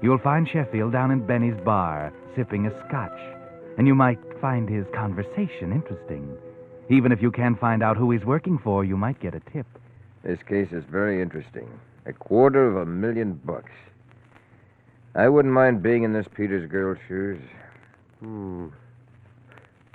You'll 0.01 0.19
find 0.19 0.47
Sheffield 0.49 0.91
down 0.91 1.11
in 1.11 1.25
Benny's 1.25 1.59
bar, 1.63 2.11
sipping 2.35 2.67
a 2.67 2.87
scotch. 2.87 3.17
And 3.77 3.87
you 3.87 3.95
might 3.95 4.19
find 4.41 4.67
his 4.67 4.85
conversation 4.93 5.71
interesting. 5.71 6.37
Even 6.91 7.13
if 7.13 7.21
you 7.21 7.31
can't 7.31 7.57
find 7.57 7.81
out 7.81 7.95
who 7.95 8.11
he's 8.11 8.25
working 8.25 8.57
for, 8.57 8.83
you 8.83 8.97
might 8.97 9.17
get 9.21 9.33
a 9.33 9.39
tip. 9.39 9.65
This 10.23 10.43
case 10.43 10.73
is 10.73 10.83
very 10.91 11.21
interesting. 11.21 11.69
A 12.05 12.11
quarter 12.11 12.67
of 12.67 12.75
a 12.75 12.85
million 12.85 13.39
bucks. 13.45 13.71
I 15.15 15.29
wouldn't 15.29 15.53
mind 15.53 15.81
being 15.81 16.03
in 16.03 16.11
this 16.11 16.27
Peters 16.35 16.69
girl's 16.69 16.97
shoes. 17.07 17.41
Hmm. 18.19 18.67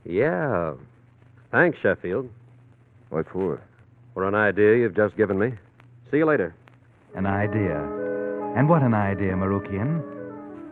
Yeah. 0.07 0.73
Thanks, 1.53 1.79
Sheffield. 1.81 2.31
What 3.11 3.29
for? 3.29 3.61
For 4.15 4.26
an 4.26 4.35
idea 4.35 4.79
you've 4.79 4.97
just 4.97 5.19
given 5.19 5.38
me. 5.38 5.53
See 6.11 6.17
you 6.17 6.25
later. 6.25 6.55
An 7.15 7.26
idea. 7.26 7.79
And 8.57 8.71
what 8.71 8.83
an 8.83 8.95
idea, 8.95 9.33
Marukian. 9.35 10.03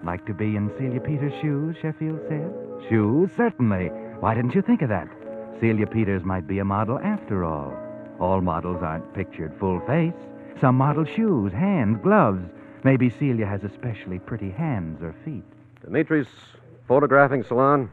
Like 0.02 0.24
to 0.24 0.32
be 0.32 0.56
in 0.56 0.70
Celia 0.78 1.00
Peters' 1.00 1.34
shoes, 1.42 1.76
Sheffield 1.82 2.20
said. 2.28 2.50
Shoes? 2.88 3.28
Certainly. 3.36 3.88
Why 4.20 4.34
didn't 4.34 4.54
you 4.54 4.62
think 4.62 4.80
of 4.80 4.88
that? 4.88 5.08
Celia 5.60 5.86
Peters 5.86 6.24
might 6.24 6.46
be 6.46 6.58
a 6.58 6.64
model 6.64 6.98
after 6.98 7.44
all. 7.44 7.72
All 8.20 8.40
models 8.40 8.82
aren't 8.82 9.14
pictured 9.14 9.54
full 9.58 9.80
face. 9.80 10.14
Some 10.60 10.76
model 10.76 11.04
shoes, 11.04 11.52
hands, 11.52 11.98
gloves. 12.02 12.44
Maybe 12.84 13.10
Celia 13.10 13.46
has 13.46 13.64
especially 13.64 14.18
pretty 14.18 14.50
hands 14.50 15.02
or 15.02 15.14
feet. 15.24 15.44
Dimitri's 15.82 16.28
photographing 16.86 17.44
salon. 17.44 17.90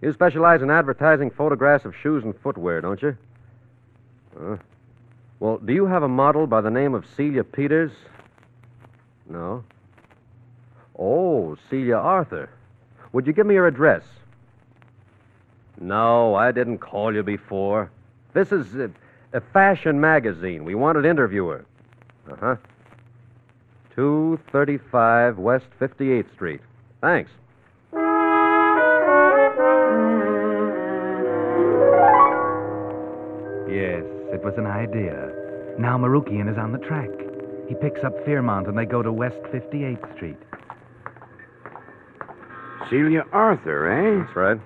You 0.00 0.12
specialize 0.12 0.62
in 0.62 0.70
advertising 0.70 1.30
photographs 1.30 1.84
of 1.84 1.94
shoes 1.96 2.24
and 2.24 2.34
footwear, 2.40 2.80
don't 2.80 3.00
you? 3.00 3.16
Huh? 4.38 4.56
Well, 5.38 5.58
do 5.58 5.72
you 5.72 5.86
have 5.86 6.02
a 6.02 6.08
model 6.08 6.46
by 6.46 6.60
the 6.60 6.70
name 6.70 6.94
of 6.94 7.04
Celia 7.16 7.44
Peters? 7.44 7.92
No. 9.28 9.64
Oh, 10.98 11.56
Celia 11.70 11.96
Arthur. 11.96 12.50
Would 13.12 13.26
you 13.26 13.32
give 13.32 13.46
me 13.46 13.54
your 13.54 13.66
address? 13.66 14.02
No, 15.82 16.36
I 16.36 16.52
didn't 16.52 16.78
call 16.78 17.12
you 17.12 17.24
before. 17.24 17.90
This 18.34 18.52
is 18.52 18.72
a, 18.76 18.88
a 19.32 19.40
fashion 19.52 20.00
magazine. 20.00 20.64
We 20.64 20.76
wanted 20.76 21.02
to 21.02 21.10
interviewer. 21.10 21.64
Uh 22.30 22.36
huh. 22.36 22.56
235 23.96 25.38
West 25.38 25.66
58th 25.80 26.32
Street. 26.34 26.60
Thanks. 27.00 27.30
Yes, 33.68 34.04
it 34.32 34.42
was 34.44 34.54
an 34.58 34.66
idea. 34.66 35.32
Now 35.78 35.98
Marukian 35.98 36.50
is 36.50 36.58
on 36.58 36.72
the 36.72 36.78
track. 36.78 37.10
He 37.68 37.74
picks 37.74 38.04
up 38.04 38.12
Fairmont 38.24 38.66
and 38.68 38.76
they 38.78 38.84
go 38.84 39.02
to 39.02 39.12
West 39.12 39.40
58th 39.52 40.14
Street. 40.14 40.36
Celia 42.90 43.24
Arthur, 43.32 43.90
eh? 43.90 44.22
That's 44.24 44.36
right. 44.36 44.60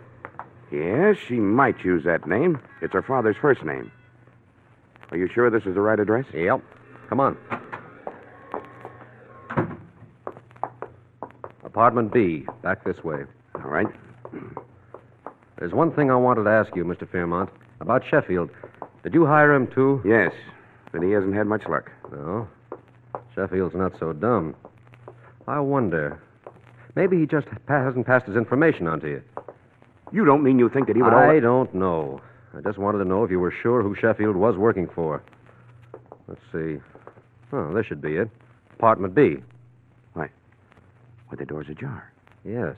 Yes, 0.70 1.16
she 1.26 1.34
might 1.34 1.84
use 1.84 2.04
that 2.04 2.26
name. 2.26 2.60
It's 2.82 2.92
her 2.92 3.02
father's 3.02 3.36
first 3.40 3.62
name. 3.64 3.90
Are 5.10 5.16
you 5.16 5.28
sure 5.32 5.50
this 5.50 5.64
is 5.64 5.74
the 5.74 5.80
right 5.80 5.98
address? 6.00 6.24
Yep. 6.34 6.60
Come 7.08 7.20
on. 7.20 7.36
Apartment 11.64 12.12
B, 12.12 12.46
back 12.62 12.84
this 12.84 13.02
way. 13.04 13.24
All 13.54 13.70
right. 13.70 13.86
There's 15.58 15.72
one 15.72 15.92
thing 15.92 16.10
I 16.10 16.16
wanted 16.16 16.44
to 16.44 16.50
ask 16.50 16.74
you, 16.74 16.84
Mr. 16.84 17.08
Fairmont, 17.10 17.50
about 17.80 18.02
Sheffield. 18.08 18.50
Did 19.02 19.14
you 19.14 19.24
hire 19.26 19.54
him, 19.54 19.66
too? 19.68 20.02
Yes, 20.04 20.32
but 20.92 21.02
he 21.02 21.10
hasn't 21.12 21.34
had 21.34 21.46
much 21.46 21.62
luck. 21.68 21.90
No. 22.10 22.48
Sheffield's 23.34 23.74
not 23.74 23.92
so 23.98 24.12
dumb. 24.12 24.54
I 25.46 25.60
wonder. 25.60 26.20
Maybe 26.94 27.18
he 27.18 27.26
just 27.26 27.46
pa- 27.66 27.84
hasn't 27.84 28.06
passed 28.06 28.26
his 28.26 28.36
information 28.36 28.86
on 28.88 29.00
to 29.00 29.08
you. 29.08 29.22
You 30.12 30.24
don't 30.24 30.42
mean 30.42 30.58
you 30.58 30.68
think 30.68 30.86
that 30.86 30.96
he 30.96 31.02
would... 31.02 31.12
I 31.12 31.40
don't 31.40 31.74
know. 31.74 32.20
I 32.56 32.60
just 32.60 32.78
wanted 32.78 32.98
to 32.98 33.04
know 33.04 33.24
if 33.24 33.30
you 33.30 33.40
were 33.40 33.50
sure 33.50 33.82
who 33.82 33.94
Sheffield 33.94 34.36
was 34.36 34.56
working 34.56 34.88
for. 34.88 35.22
Let's 36.28 36.40
see. 36.52 36.78
Oh, 37.52 37.72
this 37.74 37.86
should 37.86 38.00
be 38.00 38.16
it. 38.16 38.30
Apartment 38.74 39.14
B. 39.14 39.38
Why, 40.14 40.30
With 41.30 41.38
the 41.38 41.46
door's 41.46 41.68
ajar. 41.68 42.12
Yes. 42.44 42.76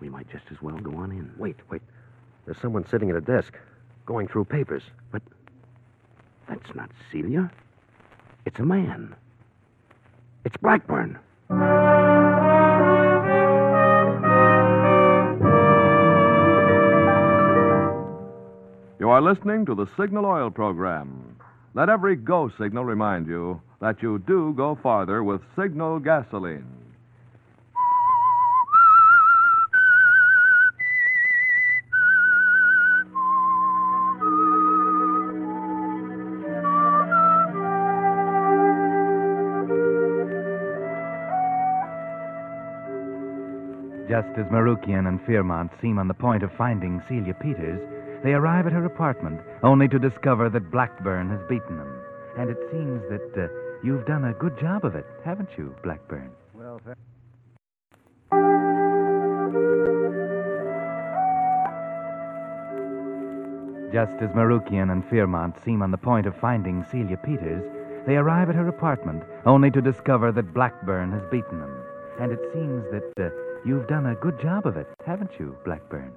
We 0.00 0.08
might 0.08 0.30
just 0.30 0.44
as 0.50 0.60
well 0.60 0.76
go 0.76 0.96
on 0.96 1.12
in. 1.12 1.32
Wait, 1.38 1.56
wait. 1.70 1.82
There's 2.44 2.58
someone 2.58 2.86
sitting 2.86 3.10
at 3.10 3.16
a 3.16 3.20
desk, 3.20 3.54
going 4.04 4.28
through 4.28 4.44
papers. 4.44 4.82
But 5.10 5.22
that's 6.48 6.74
not 6.74 6.90
Celia. 7.10 7.50
It's 8.44 8.58
a 8.58 8.64
man. 8.64 9.14
It's 10.44 10.56
Blackburn. 10.58 11.18
Are 19.16 19.22
listening 19.22 19.64
to 19.64 19.74
the 19.74 19.88
Signal 19.98 20.26
Oil 20.26 20.50
program. 20.50 21.38
Let 21.72 21.88
every 21.88 22.16
go 22.16 22.50
signal 22.60 22.84
remind 22.84 23.26
you 23.26 23.62
that 23.80 24.02
you 24.02 24.18
do 24.18 24.52
go 24.54 24.78
farther 24.82 25.24
with 25.24 25.40
Signal 25.58 26.00
gasoline. 26.00 26.66
Just 44.10 44.28
as 44.36 44.44
Marukian 44.52 45.08
and 45.08 45.18
Fearmont 45.20 45.70
seem 45.80 45.98
on 45.98 46.06
the 46.06 46.12
point 46.12 46.42
of 46.42 46.50
finding 46.58 47.02
Celia 47.08 47.32
Peters, 47.32 47.95
they 48.22 48.32
arrive 48.32 48.66
at 48.66 48.72
her 48.72 48.84
apartment, 48.84 49.40
only 49.62 49.88
to 49.88 49.98
discover 49.98 50.48
that 50.50 50.70
Blackburn 50.70 51.28
has 51.30 51.40
beaten 51.48 51.76
them. 51.76 52.02
And 52.36 52.50
it 52.50 52.58
seems 52.70 53.02
that 53.08 53.44
uh, 53.44 53.48
you've 53.82 54.06
done 54.06 54.24
a 54.24 54.34
good 54.34 54.58
job 54.58 54.84
of 54.84 54.94
it, 54.94 55.06
haven't 55.24 55.50
you, 55.56 55.74
Blackburn? 55.82 56.30
Well. 56.54 56.80
Just 63.92 64.20
as 64.20 64.30
Marukian 64.30 64.92
and 64.92 65.04
Fearmont 65.04 65.64
seem 65.64 65.80
on 65.80 65.90
the 65.90 65.96
point 65.96 66.26
of 66.26 66.36
finding 66.36 66.84
Celia 66.90 67.16
Peters, 67.16 67.64
they 68.06 68.16
arrive 68.16 68.48
at 68.48 68.54
her 68.54 68.68
apartment, 68.68 69.22
only 69.46 69.70
to 69.70 69.80
discover 69.80 70.32
that 70.32 70.52
Blackburn 70.52 71.12
has 71.12 71.22
beaten 71.30 71.60
them. 71.60 71.82
And 72.20 72.32
it 72.32 72.40
seems 72.52 72.84
that 72.90 73.12
uh, 73.18 73.30
you've 73.64 73.88
done 73.88 74.06
a 74.06 74.14
good 74.14 74.40
job 74.40 74.66
of 74.66 74.76
it, 74.76 74.86
haven't 75.06 75.30
you, 75.38 75.56
Blackburn? 75.64 76.12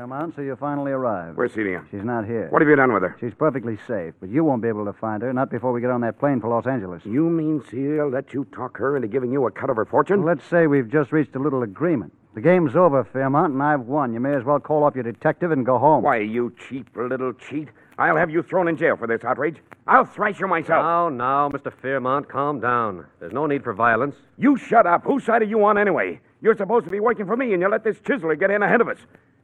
Well, 0.00 0.08
Fairmont, 0.08 0.34
so 0.34 0.40
you 0.40 0.56
finally 0.56 0.92
arrived. 0.92 1.36
Where's 1.36 1.52
Celia? 1.52 1.84
She's 1.90 2.02
not 2.02 2.24
here. 2.24 2.48
What 2.48 2.62
have 2.62 2.68
you 2.70 2.74
done 2.74 2.90
with 2.94 3.02
her? 3.02 3.16
She's 3.20 3.34
perfectly 3.34 3.76
safe, 3.86 4.14
but 4.18 4.30
you 4.30 4.42
won't 4.42 4.62
be 4.62 4.68
able 4.68 4.86
to 4.86 4.94
find 4.94 5.20
her, 5.22 5.30
not 5.30 5.50
before 5.50 5.72
we 5.72 5.82
get 5.82 5.90
on 5.90 6.00
that 6.00 6.18
plane 6.18 6.40
for 6.40 6.48
Los 6.48 6.66
Angeles. 6.66 7.02
You 7.04 7.28
mean 7.28 7.62
Celia 7.70 8.06
let 8.06 8.32
you 8.32 8.46
talk 8.46 8.78
her 8.78 8.96
into 8.96 9.08
giving 9.08 9.30
you 9.30 9.46
a 9.46 9.50
cut 9.50 9.68
of 9.68 9.76
her 9.76 9.84
fortune? 9.84 10.24
Let's 10.24 10.42
say 10.46 10.66
we've 10.66 10.88
just 10.88 11.12
reached 11.12 11.36
a 11.36 11.38
little 11.38 11.62
agreement. 11.64 12.14
The 12.34 12.40
game's 12.40 12.76
over, 12.76 13.04
Fairmont, 13.04 13.52
and 13.52 13.62
I've 13.62 13.82
won. 13.82 14.14
You 14.14 14.20
may 14.20 14.34
as 14.34 14.42
well 14.42 14.58
call 14.58 14.84
up 14.84 14.94
your 14.94 15.04
detective 15.04 15.50
and 15.50 15.66
go 15.66 15.76
home. 15.76 16.02
Why, 16.02 16.20
you 16.20 16.54
cheap 16.66 16.88
little 16.96 17.34
cheat. 17.34 17.68
I'll 17.98 18.16
have 18.16 18.30
you 18.30 18.42
thrown 18.42 18.68
in 18.68 18.78
jail 18.78 18.96
for 18.96 19.06
this 19.06 19.22
outrage. 19.22 19.58
I'll 19.86 20.06
thrash 20.06 20.40
you 20.40 20.46
myself. 20.46 20.82
Now, 20.82 21.10
now, 21.10 21.50
Mr. 21.50 21.70
Fairmont, 21.82 22.26
calm 22.26 22.58
down. 22.58 23.04
There's 23.18 23.34
no 23.34 23.44
need 23.44 23.62
for 23.62 23.74
violence. 23.74 24.16
You 24.38 24.56
shut 24.56 24.86
up. 24.86 25.04
Whose 25.04 25.24
side 25.24 25.42
are 25.42 25.44
you 25.44 25.62
on 25.62 25.76
anyway? 25.76 26.20
You're 26.40 26.56
supposed 26.56 26.86
to 26.86 26.90
be 26.90 27.00
working 27.00 27.26
for 27.26 27.36
me, 27.36 27.52
and 27.52 27.60
you 27.60 27.68
let 27.68 27.84
this 27.84 27.98
chiseler 27.98 28.38
get 28.38 28.50
in 28.50 28.62
ahead 28.62 28.80
of 28.80 28.88
us. 28.88 28.96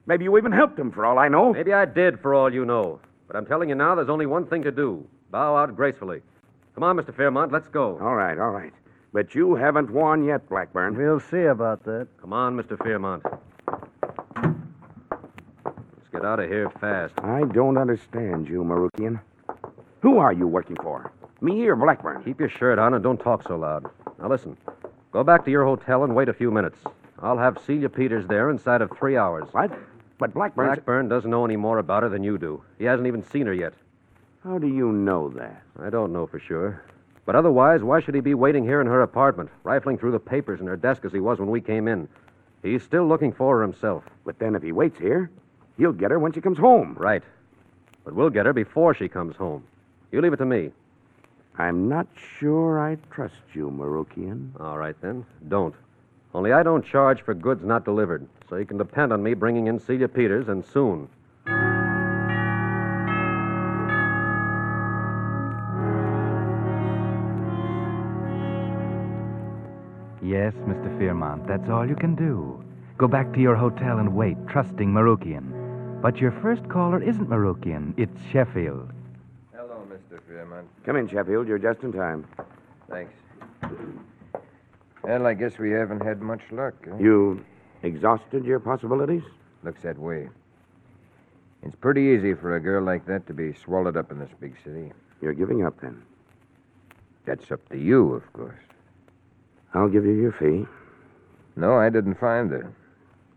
Maybe 0.07 0.25
you 0.25 0.39
even 0.39 0.53
helped 0.53 0.79
him, 0.79 0.93
for 0.93 1.05
all 1.05 1.19
I 1.19 1.29
know. 1.29 1.53
Maybe 1.53 1.73
I 1.73 1.85
did, 1.85 2.21
for 2.21 2.33
all 2.35 2.53
you 2.53 2.65
know. 2.65 3.01
But 3.27 3.37
I'm 3.37 3.45
telling 3.47 3.69
you 3.69 3.75
now, 3.75 3.95
there's 3.95 4.09
only 4.09 4.27
one 4.27 4.47
thing 4.47 4.63
to 4.63 4.71
do 4.71 5.07
bow 5.31 5.57
out 5.57 5.75
gracefully. 5.77 6.23
Come 6.75 6.85
on, 6.85 6.97
Mr. 6.97 7.15
Fairmont, 7.15 7.53
let's 7.53 7.69
go. 7.69 7.99
All 8.01 8.15
right, 8.15 8.39
all 8.39 8.51
right. 8.51 8.73
But 9.13 9.35
you 9.35 9.55
haven't 9.55 9.91
won 9.91 10.25
yet, 10.25 10.49
Blackburn. 10.49 10.97
We'll 10.97 11.21
see 11.21 11.45
about 11.45 11.83
that. 11.85 12.07
Come 12.21 12.33
on, 12.33 12.57
Mr. 12.57 12.79
Fairmont. 12.83 13.25
Let's 14.37 16.09
get 16.13 16.25
out 16.25 16.39
of 16.39 16.49
here 16.49 16.71
fast. 16.81 17.15
I 17.23 17.43
don't 17.53 17.77
understand 17.77 18.49
you, 18.49 18.63
Marukian. 18.63 19.21
Who 20.01 20.19
are 20.19 20.33
you 20.33 20.47
working 20.47 20.77
for? 20.83 21.13
Me 21.41 21.67
or 21.67 21.77
Blackburn? 21.77 22.23
Keep 22.25 22.41
your 22.41 22.49
shirt 22.49 22.79
on 22.79 22.95
and 22.95 23.03
don't 23.03 23.19
talk 23.19 23.43
so 23.47 23.57
loud. 23.57 23.91
Now, 24.19 24.29
listen. 24.29 24.57
Go 25.13 25.25
back 25.25 25.45
to 25.47 25.51
your 25.51 25.65
hotel 25.65 26.05
and 26.05 26.15
wait 26.15 26.29
a 26.29 26.35
few 26.35 26.51
minutes. 26.51 26.79
I'll 27.21 27.39
have 27.39 27.59
Celia 27.67 27.89
Peters 27.89 28.27
there 28.29 28.51
inside 28.51 28.83
of 28.83 28.91
three 28.99 29.17
hours. 29.17 29.49
What? 29.53 29.73
But 30.19 30.33
Blackburn. 30.33 30.67
Blackburn 30.67 31.09
doesn't 31.09 31.31
know 31.31 31.45
any 31.45 31.57
more 31.57 31.79
about 31.79 32.03
her 32.03 32.09
than 32.09 32.25
you 32.25 32.39
do. 32.39 32.63
He 32.79 32.85
hasn't 32.85 33.07
even 33.07 33.23
seen 33.23 33.47
her 33.47 33.53
yet. 33.53 33.75
How 34.43 34.59
do 34.59 34.67
you 34.67 34.93
know 34.93 35.29
that? 35.31 35.63
I 35.83 35.91
don't 35.91 36.13
know 36.13 36.27
for 36.27 36.39
sure. 36.39 36.83
But 37.27 37.35
otherwise, 37.35 37.83
why 37.83 38.01
should 38.01 38.15
he 38.15 38.21
be 38.21 38.35
waiting 38.35 38.65
here 38.65 38.81
in 38.81 38.87
her 38.87 39.03
apartment, 39.03 39.51
rifling 39.65 39.99
through 39.99 40.13
the 40.13 40.21
papers 40.21 40.61
in 40.61 40.67
her 40.69 40.77
desk 40.77 41.05
as 41.05 41.13
he 41.13 41.21
was 41.21 41.39
when 41.39 41.51
we 41.51 41.61
came 41.61 41.89
in? 41.89 42.09
He's 42.63 42.83
still 42.83 43.07
looking 43.07 43.33
for 43.33 43.57
her 43.57 43.63
himself. 43.63 44.05
But 44.25 44.39
then 44.39 44.55
if 44.55 44.63
he 44.63 44.73
waits 44.73 44.99
here, 44.99 45.31
he'll 45.77 45.93
get 45.93 46.11
her 46.13 46.19
when 46.19 46.33
she 46.33 46.41
comes 46.41 46.59
home. 46.59 46.95
Right. 46.99 47.23
But 48.05 48.15
we'll 48.15 48.31
get 48.31 48.47
her 48.47 48.53
before 48.53 48.95
she 48.95 49.09
comes 49.09 49.37
home. 49.37 49.65
You 50.13 50.21
leave 50.21 50.33
it 50.33 50.37
to 50.37 50.47
me. 50.47 50.71
I'm 51.59 51.89
not 51.89 52.07
sure 52.39 52.79
I 52.79 52.97
trust 53.11 53.35
you, 53.55 53.71
Marukian. 53.71 54.61
All 54.61 54.79
right, 54.79 54.95
then. 55.01 55.27
Don't. 55.49 55.75
Only 56.37 56.53
I 56.53 56.63
don't 56.63 56.85
charge 56.85 57.23
for 57.23 57.33
goods 57.33 57.65
not 57.65 57.87
delivered, 57.87 58.29
so 58.47 58.57
you 58.57 58.67
can 58.67 58.77
depend 58.77 59.11
on 59.11 59.23
me 59.23 59.33
bringing 59.33 59.69
in 59.69 59.79
Celia 59.79 60.07
Peters, 60.07 60.49
and 60.49 60.63
soon. 60.63 61.09
Yes, 70.23 70.53
Mr. 70.69 70.95
Fearmont, 70.99 71.47
that's 71.47 71.71
all 71.71 71.89
you 71.89 71.97
can 71.97 72.15
do. 72.15 72.63
Go 72.99 73.09
back 73.09 73.33
to 73.33 73.41
your 73.41 73.57
hotel 73.57 73.99
and 73.99 74.15
wait, 74.15 74.37
trusting 74.47 74.93
Marukian. 74.93 76.03
But 76.03 76.19
your 76.19 76.33
first 76.43 76.69
caller 76.69 77.03
isn't 77.03 77.31
Marukian, 77.31 77.95
it's 77.97 78.21
Sheffield. 78.31 78.91
Hello, 79.55 79.89
Mr. 79.89 80.21
Fairmont. 80.29 80.69
Come 80.85 80.97
in, 80.97 81.09
Sheffield. 81.09 81.49
You're 81.49 81.57
just 81.57 81.83
in 81.83 81.95
time. 81.95 82.27
Thanks. 82.91 83.15
Well, 85.07 85.25
I 85.25 85.35
guess 85.35 85.57
we 85.57 85.71
haven't 85.71 86.05
had 86.05 86.21
much 86.21 86.41
luck. 86.51 86.75
Huh? 86.85 86.97
You 86.99 87.45
exhausted 87.85 88.45
your 88.45 88.59
possibilities? 88.59 89.23
Looks 89.63 89.83
that 89.83 89.97
way. 89.97 90.29
It's 91.63 91.77
pretty 91.77 92.03
easy 92.03 92.35
for 92.35 92.57
a 92.57 92.61
girl 92.61 92.83
like 92.83 93.07
that 93.07 93.25
to 93.29 93.33
be 93.33 93.55
swallowed 93.55 93.97
up 93.97 94.11
in 94.11 94.19
this 94.19 94.31
big 94.41 94.57
city. 94.65 94.91
You're 95.23 95.33
giving 95.33 95.65
up 95.65 95.81
then. 95.81 96.03
That's 97.25 97.53
up 97.53 97.69
to 97.69 97.79
you, 97.79 98.15
of 98.15 98.33
course. 98.33 98.59
I'll 99.75 99.89
give 99.89 100.05
you 100.05 100.13
your 100.13 100.33
fee. 100.33 100.67
No, 101.55 101.77
I 101.77 101.89
didn't 101.89 102.19
find 102.19 102.51
her. 102.51 102.73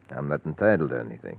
I'm 0.10 0.28
not 0.28 0.42
entitled 0.48 0.90
to 0.90 1.00
anything. 1.00 1.38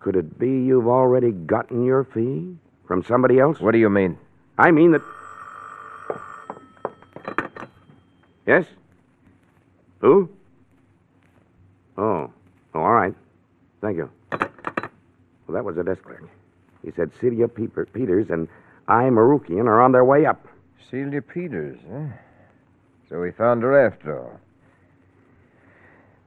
Could 0.00 0.16
it 0.16 0.36
be 0.36 0.48
you've 0.48 0.88
already 0.88 1.30
gotten 1.30 1.84
your 1.84 2.02
fee 2.02 2.56
from 2.88 3.04
somebody 3.04 3.38
else? 3.38 3.60
What 3.60 3.70
do 3.70 3.78
you 3.78 3.90
mean? 3.90 4.18
I 4.58 4.72
mean 4.72 4.90
that. 4.92 5.02
Yes? 8.48 8.66
Who? 10.00 10.28
Oh. 11.96 12.30
Oh, 12.74 12.80
all 12.80 12.92
right. 12.92 13.14
Thank 13.80 13.96
you. 13.96 14.10
Well, 14.30 15.54
that 15.54 15.64
was 15.64 15.76
a 15.76 15.82
desk 15.82 16.02
clerk. 16.02 16.28
He 16.84 16.90
said 16.92 17.10
Celia 17.20 17.48
Peeper, 17.48 17.86
Peters 17.86 18.30
and 18.30 18.48
I, 18.88 19.04
Marukian, 19.04 19.66
are 19.66 19.80
on 19.80 19.92
their 19.92 20.04
way 20.04 20.26
up. 20.26 20.46
Celia 20.90 21.20
Peters, 21.20 21.78
huh? 21.90 22.06
So 23.08 23.20
we 23.20 23.32
found 23.32 23.62
her 23.62 23.86
after 23.86 24.18
all. 24.18 24.40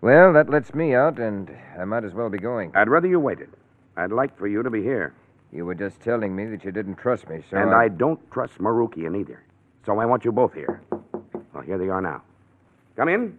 Well, 0.02 0.34
that 0.34 0.50
lets 0.50 0.74
me 0.74 0.94
out, 0.94 1.18
and 1.18 1.50
I 1.80 1.86
might 1.86 2.04
as 2.04 2.14
well 2.14 2.30
be 2.30 2.38
going. 2.38 2.76
I'd 2.76 2.90
rather 2.90 3.08
you 3.08 3.20
waited. 3.20 3.50
I'd 3.96 4.12
like 4.12 4.38
for 4.38 4.48
you 4.48 4.62
to 4.62 4.70
be 4.70 4.84
here. 4.84 5.14
You 5.52 5.66
were 5.66 5.76
just 5.76 6.02
telling 6.02 6.36
me 6.36 6.46
that 6.48 6.66
you 6.66 6.72
didn't 6.72 6.96
trust 6.96 7.30
me, 7.30 7.44
so. 7.50 7.58
and 7.58 7.72
I... 7.74 7.84
I 7.84 7.88
don't 7.88 8.20
trust 8.32 8.58
Marukian 8.58 9.18
either. 9.20 9.42
So 9.86 10.00
I 10.00 10.06
want 10.06 10.26
you 10.26 10.32
both 10.32 10.54
here. 10.54 10.82
Well, 11.54 11.64
here 11.64 11.78
they 11.78 11.90
are 11.90 12.02
now. 12.02 12.22
Come 12.98 13.10
in. 13.10 13.38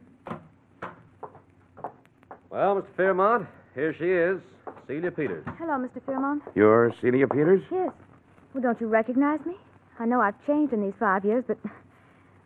Well, 2.54 2.76
Mr. 2.76 2.86
Fairmont, 2.96 3.48
here 3.74 3.92
she 3.92 4.04
is, 4.04 4.40
Celia 4.86 5.10
Peters. 5.10 5.44
Hello, 5.58 5.72
Mr. 5.72 6.00
Fairmont. 6.06 6.40
You're 6.54 6.94
Celia 7.00 7.26
Peters? 7.26 7.64
Yes. 7.68 7.90
Well, 8.52 8.62
don't 8.62 8.80
you 8.80 8.86
recognize 8.86 9.44
me? 9.44 9.56
I 9.98 10.04
know 10.04 10.20
I've 10.20 10.40
changed 10.46 10.72
in 10.72 10.80
these 10.80 10.94
five 10.96 11.24
years, 11.24 11.42
but 11.48 11.58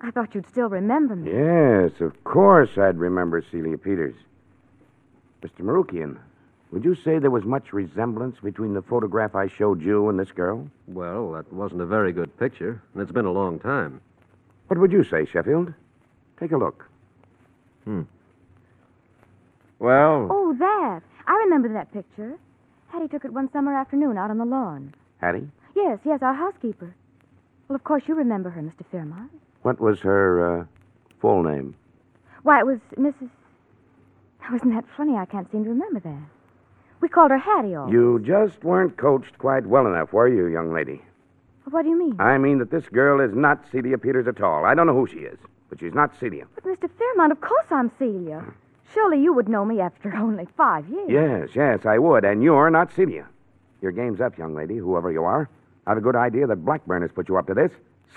I 0.00 0.10
thought 0.10 0.34
you'd 0.34 0.48
still 0.48 0.70
remember 0.70 1.14
me. 1.14 1.30
Yes, 1.30 2.00
of 2.00 2.24
course 2.24 2.78
I'd 2.78 2.96
remember 2.96 3.44
Celia 3.50 3.76
Peters. 3.76 4.14
Mr. 5.42 5.60
Marukian, 5.60 6.16
would 6.70 6.86
you 6.86 6.94
say 6.94 7.18
there 7.18 7.30
was 7.30 7.44
much 7.44 7.74
resemblance 7.74 8.38
between 8.42 8.72
the 8.72 8.80
photograph 8.80 9.34
I 9.34 9.46
showed 9.46 9.82
you 9.82 10.08
and 10.08 10.18
this 10.18 10.32
girl? 10.32 10.70
Well, 10.86 11.32
that 11.32 11.52
wasn't 11.52 11.82
a 11.82 11.86
very 11.86 12.14
good 12.14 12.34
picture, 12.38 12.80
and 12.94 13.02
it's 13.02 13.12
been 13.12 13.26
a 13.26 13.30
long 13.30 13.58
time. 13.58 14.00
What 14.68 14.80
would 14.80 14.90
you 14.90 15.04
say, 15.04 15.26
Sheffield? 15.26 15.74
Take 16.40 16.52
a 16.52 16.56
look. 16.56 16.86
Hmm. 17.84 18.04
Well, 19.78 20.28
Oh, 20.30 20.54
that. 20.58 21.00
I 21.26 21.34
remember 21.44 21.72
that 21.72 21.92
picture. 21.92 22.38
Hattie 22.88 23.08
took 23.08 23.24
it 23.24 23.32
one 23.32 23.50
summer 23.52 23.74
afternoon 23.74 24.16
out 24.18 24.30
on 24.30 24.38
the 24.38 24.44
lawn. 24.44 24.94
Hattie? 25.20 25.48
Yes, 25.76 25.98
yes, 26.04 26.20
our 26.22 26.34
housekeeper. 26.34 26.94
Well, 27.68 27.76
of 27.76 27.84
course, 27.84 28.02
you 28.06 28.14
remember 28.14 28.50
her, 28.50 28.62
Mr. 28.62 28.84
Fairmont. 28.90 29.30
What 29.62 29.80
was 29.80 30.00
her 30.00 30.60
uh, 30.60 30.64
full 31.20 31.42
name? 31.42 31.74
Why, 32.42 32.60
it 32.60 32.66
was 32.66 32.78
Mrs. 32.96 33.28
Now, 34.40 34.56
isn't 34.56 34.70
that 34.74 34.84
funny? 34.96 35.16
I 35.16 35.26
can't 35.26 35.50
seem 35.52 35.64
to 35.64 35.70
remember 35.70 36.00
that. 36.00 36.22
We 37.00 37.08
called 37.08 37.30
her 37.30 37.38
Hattie 37.38 37.74
all. 37.74 37.90
You 37.92 38.18
just 38.24 38.64
weren't 38.64 38.96
coached 38.96 39.38
quite 39.38 39.66
well 39.66 39.86
enough, 39.86 40.12
were 40.12 40.28
you, 40.28 40.46
young 40.46 40.72
lady? 40.72 41.02
What 41.70 41.82
do 41.82 41.90
you 41.90 41.98
mean? 41.98 42.16
I 42.18 42.38
mean 42.38 42.58
that 42.58 42.70
this 42.70 42.88
girl 42.88 43.20
is 43.20 43.34
not 43.36 43.62
Celia 43.70 43.98
Peters 43.98 44.26
at 44.26 44.40
all. 44.40 44.64
I 44.64 44.74
don't 44.74 44.86
know 44.86 44.94
who 44.94 45.06
she 45.06 45.18
is, 45.18 45.38
but 45.68 45.78
she's 45.78 45.92
not 45.92 46.18
Celia. 46.18 46.46
But, 46.54 46.64
Mr. 46.64 46.88
Fairmont, 46.98 47.30
of 47.32 47.40
course 47.42 47.66
I'm 47.70 47.90
Celia. 47.98 48.42
Surely 48.94 49.22
you 49.22 49.32
would 49.32 49.48
know 49.48 49.64
me 49.64 49.80
after 49.80 50.14
only 50.16 50.46
five 50.56 50.88
years. 50.88 51.08
Yes, 51.10 51.48
yes, 51.54 51.86
I 51.86 51.98
would. 51.98 52.24
And 52.24 52.42
you're 52.42 52.70
not 52.70 52.92
Celia. 52.94 53.26
Your 53.80 53.92
game's 53.92 54.20
up, 54.20 54.36
young 54.38 54.54
lady, 54.54 54.76
whoever 54.76 55.12
you 55.12 55.24
are. 55.24 55.48
I've 55.86 55.98
a 55.98 56.00
good 56.00 56.16
idea 56.16 56.46
that 56.46 56.64
Blackburn 56.64 57.02
has 57.02 57.12
put 57.12 57.28
you 57.28 57.36
up 57.36 57.46
to 57.46 57.54
this. 57.54 57.70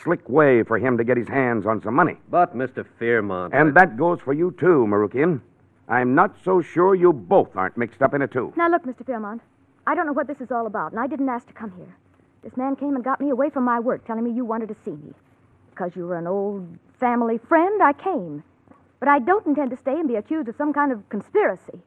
Slick 0.04 0.28
way 0.28 0.64
for 0.64 0.80
him 0.80 0.98
to 0.98 1.04
get 1.04 1.18
his 1.18 1.28
hands 1.28 1.66
on 1.66 1.82
some 1.82 1.94
money. 1.94 2.18
But, 2.30 2.56
Mr. 2.56 2.86
Fairmont. 2.98 3.54
And 3.54 3.76
that 3.76 3.98
goes 3.98 4.20
for 4.22 4.34
you, 4.34 4.56
too, 4.60 4.86
Marukian. 4.88 5.42
I'm 5.88 6.16
not 6.16 6.36
so 6.44 6.62
sure 6.62 6.96
you 6.96 7.14
both 7.14 7.56
aren't 7.56 7.78
mixed 7.78 8.02
up 8.02 8.14
in 8.14 8.22
it, 8.22 8.32
too. 8.32 8.54
Now, 8.56 8.70
look, 8.70 8.84
Mr. 8.84 9.06
Fairmont. 9.06 9.42
I 9.86 9.96
don't 9.96 10.06
know 10.06 10.14
what 10.14 10.28
this 10.28 10.40
is 10.42 10.52
all 10.52 10.66
about, 10.68 10.92
and 10.92 11.00
I 11.00 11.08
didn't 11.08 11.30
ask 11.30 11.48
to 11.48 11.54
come 11.54 11.72
here. 11.76 11.96
This 12.44 12.56
man 12.58 12.76
came 12.76 12.96
and 12.96 13.04
got 13.04 13.20
me 13.20 13.30
away 13.30 13.50
from 13.50 13.64
my 13.64 13.80
work, 13.80 14.06
telling 14.06 14.24
me 14.24 14.32
you 14.32 14.46
wanted 14.46 14.70
to 14.70 14.76
see 14.86 14.92
me. 14.92 15.14
Because 15.70 15.96
you 15.96 16.08
were 16.08 16.18
an 16.18 16.28
old 16.28 16.68
family 17.00 17.38
friend, 17.38 17.82
I 17.84 17.94
came. 17.94 18.44
But 19.02 19.10
I 19.10 19.18
don't 19.18 19.46
intend 19.48 19.72
to 19.72 19.78
stay 19.78 20.00
and 20.00 20.08
be 20.08 20.16
accused 20.16 20.48
of 20.48 20.56
some 20.56 20.72
kind 20.74 20.92
of 20.92 21.10
conspiracy. 21.10 21.82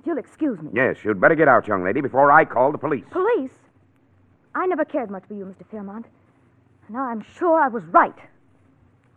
If 0.00 0.06
you'll 0.06 0.18
excuse 0.18 0.60
me. 0.60 0.70
Yes, 0.74 0.98
you'd 1.02 1.18
better 1.18 1.34
get 1.34 1.48
out, 1.48 1.66
young 1.66 1.82
lady, 1.82 2.02
before 2.02 2.30
I 2.30 2.44
call 2.44 2.72
the 2.72 2.78
police. 2.78 3.04
Police? 3.10 3.50
I 4.54 4.66
never 4.66 4.84
cared 4.84 5.10
much 5.10 5.24
for 5.26 5.32
you, 5.32 5.46
Mr. 5.46 5.66
Fairmont. 5.70 6.04
And 6.86 6.96
now 6.96 7.04
I'm 7.04 7.24
sure 7.38 7.58
I 7.58 7.68
was 7.68 7.82
right. 7.84 8.14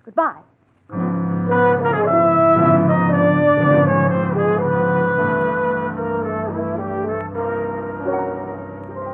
Goodbye. 0.06 0.40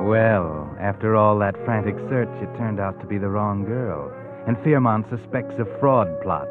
Well, 0.03 0.75
after 0.79 1.15
all 1.15 1.39
that 1.39 1.55
frantic 1.65 1.95
search, 2.07 2.29
it 2.39 2.55
turned 2.55 2.79
out 2.79 2.99
to 3.01 3.07
be 3.07 3.17
the 3.17 3.29
wrong 3.29 3.65
girl, 3.65 4.11
and 4.45 4.57
Fairmont 4.63 5.07
suspects 5.09 5.55
a 5.57 5.65
fraud 5.79 6.07
plot. 6.21 6.47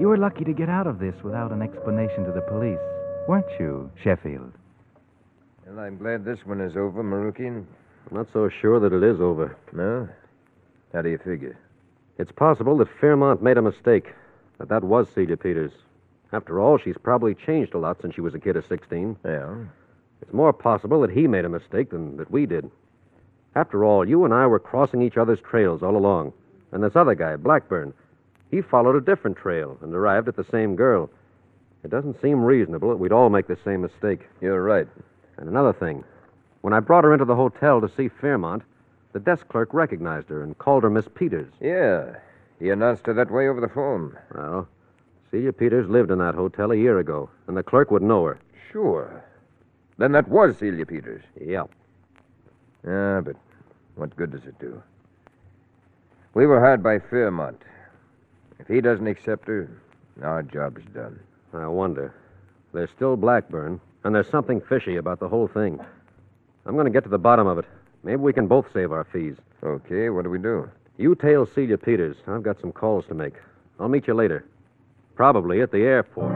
You 0.00 0.08
were 0.08 0.16
lucky 0.16 0.44
to 0.44 0.52
get 0.52 0.68
out 0.68 0.86
of 0.86 0.98
this 0.98 1.14
without 1.22 1.52
an 1.52 1.62
explanation 1.62 2.24
to 2.24 2.32
the 2.32 2.40
police, 2.40 2.80
weren't 3.28 3.46
you, 3.60 3.90
Sheffield? 4.02 4.52
Well, 5.66 5.78
I'm 5.78 5.98
glad 5.98 6.24
this 6.24 6.44
one 6.44 6.60
is 6.60 6.76
over, 6.76 7.04
Marukian. 7.04 7.64
I'm 8.10 8.16
not 8.16 8.28
so 8.32 8.48
sure 8.48 8.80
that 8.80 8.92
it 8.92 9.02
is 9.02 9.20
over. 9.20 9.56
No? 9.72 10.08
How 10.92 11.02
do 11.02 11.10
you 11.10 11.18
figure? 11.18 11.56
It's 12.18 12.32
possible 12.32 12.76
that 12.78 12.88
Fairmont 13.00 13.42
made 13.42 13.58
a 13.58 13.62
mistake, 13.62 14.12
that 14.58 14.68
that 14.68 14.82
was 14.82 15.08
Celia 15.14 15.36
Peters. 15.36 15.72
After 16.32 16.58
all, 16.58 16.78
she's 16.78 16.96
probably 17.02 17.34
changed 17.34 17.74
a 17.74 17.78
lot 17.78 18.00
since 18.00 18.14
she 18.14 18.20
was 18.22 18.34
a 18.34 18.38
kid 18.38 18.56
of 18.56 18.66
16. 18.66 19.16
Yeah. 19.24 19.54
It's 20.22 20.32
more 20.32 20.52
possible 20.52 21.00
that 21.02 21.10
he 21.10 21.26
made 21.26 21.44
a 21.44 21.50
mistake 21.50 21.90
than 21.90 22.16
that 22.16 22.30
we 22.30 22.46
did. 22.46 22.70
After 23.54 23.84
all, 23.84 24.08
you 24.08 24.24
and 24.24 24.32
I 24.32 24.46
were 24.46 24.58
crossing 24.58 25.02
each 25.02 25.18
other's 25.18 25.40
trails 25.40 25.82
all 25.82 25.96
along. 25.96 26.32
And 26.72 26.82
this 26.82 26.96
other 26.96 27.14
guy, 27.14 27.36
Blackburn, 27.36 27.92
he 28.52 28.60
followed 28.60 28.94
a 28.94 29.00
different 29.00 29.38
trail 29.38 29.78
and 29.80 29.92
arrived 29.92 30.28
at 30.28 30.36
the 30.36 30.44
same 30.44 30.76
girl. 30.76 31.10
It 31.82 31.90
doesn't 31.90 32.20
seem 32.20 32.44
reasonable 32.44 32.90
that 32.90 32.98
we'd 32.98 33.10
all 33.10 33.30
make 33.30 33.48
the 33.48 33.58
same 33.64 33.80
mistake. 33.80 34.28
You're 34.40 34.62
right. 34.62 34.86
And 35.38 35.48
another 35.48 35.72
thing. 35.72 36.04
When 36.60 36.74
I 36.74 36.78
brought 36.78 37.02
her 37.02 37.14
into 37.14 37.24
the 37.24 37.34
hotel 37.34 37.80
to 37.80 37.90
see 37.96 38.08
Fairmont, 38.08 38.62
the 39.14 39.20
desk 39.20 39.48
clerk 39.48 39.72
recognized 39.72 40.28
her 40.28 40.42
and 40.42 40.56
called 40.58 40.84
her 40.84 40.90
Miss 40.90 41.08
Peters. 41.12 41.50
Yeah. 41.60 42.16
He 42.60 42.68
announced 42.68 43.06
her 43.06 43.14
that 43.14 43.32
way 43.32 43.48
over 43.48 43.60
the 43.60 43.68
phone. 43.68 44.16
Well, 44.34 44.68
Celia 45.30 45.52
Peters 45.52 45.88
lived 45.88 46.10
in 46.10 46.18
that 46.18 46.34
hotel 46.34 46.72
a 46.72 46.76
year 46.76 46.98
ago, 46.98 47.30
and 47.48 47.56
the 47.56 47.62
clerk 47.62 47.90
would 47.90 48.02
know 48.02 48.24
her. 48.26 48.38
Sure. 48.70 49.24
Then 49.96 50.12
that 50.12 50.28
was 50.28 50.58
Celia 50.58 50.84
Peters. 50.84 51.22
Yeah. 51.40 51.64
Yeah, 52.86 53.22
but 53.24 53.36
what 53.96 54.14
good 54.14 54.30
does 54.30 54.44
it 54.44 54.58
do? 54.58 54.82
We 56.34 56.46
were 56.46 56.60
hired 56.60 56.82
by 56.82 56.98
Fairmont. 56.98 57.60
If 58.62 58.68
he 58.68 58.80
doesn't 58.80 59.08
accept 59.08 59.48
her, 59.48 59.68
our 60.22 60.44
job's 60.44 60.84
done. 60.94 61.18
I 61.52 61.66
wonder. 61.66 62.14
There's 62.72 62.90
still 62.90 63.16
Blackburn, 63.16 63.80
and 64.04 64.14
there's 64.14 64.30
something 64.30 64.60
fishy 64.60 64.96
about 64.96 65.18
the 65.18 65.28
whole 65.28 65.48
thing. 65.48 65.80
I'm 66.64 66.74
going 66.74 66.86
to 66.86 66.92
get 66.92 67.02
to 67.02 67.10
the 67.10 67.18
bottom 67.18 67.48
of 67.48 67.58
it. 67.58 67.64
Maybe 68.04 68.18
we 68.18 68.32
can 68.32 68.46
both 68.46 68.66
save 68.72 68.92
our 68.92 69.02
fees. 69.02 69.34
Okay, 69.64 70.10
what 70.10 70.22
do 70.22 70.30
we 70.30 70.38
do? 70.38 70.70
You 70.96 71.16
tail 71.16 71.44
Celia 71.44 71.76
Peters. 71.76 72.16
I've 72.28 72.44
got 72.44 72.60
some 72.60 72.70
calls 72.70 73.04
to 73.08 73.14
make. 73.14 73.34
I'll 73.80 73.88
meet 73.88 74.06
you 74.06 74.14
later. 74.14 74.44
Probably 75.16 75.60
at 75.60 75.72
the 75.72 75.78
airport. 75.78 76.32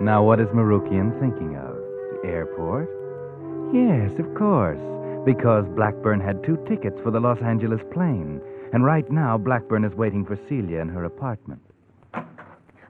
Now, 0.00 0.22
what 0.22 0.38
is 0.38 0.46
Marukian 0.48 1.18
thinking 1.18 1.56
of? 1.56 1.74
The 2.22 2.28
airport? 2.28 3.01
Yes, 3.72 4.10
of 4.18 4.34
course. 4.34 4.78
Because 5.24 5.64
Blackburn 5.76 6.20
had 6.20 6.42
two 6.44 6.58
tickets 6.68 6.96
for 7.02 7.10
the 7.10 7.20
Los 7.20 7.38
Angeles 7.42 7.80
plane. 7.92 8.40
And 8.72 8.84
right 8.84 9.08
now, 9.10 9.38
Blackburn 9.38 9.84
is 9.84 9.92
waiting 9.94 10.24
for 10.24 10.38
Celia 10.48 10.80
in 10.80 10.88
her 10.88 11.04
apartment. 11.04 11.60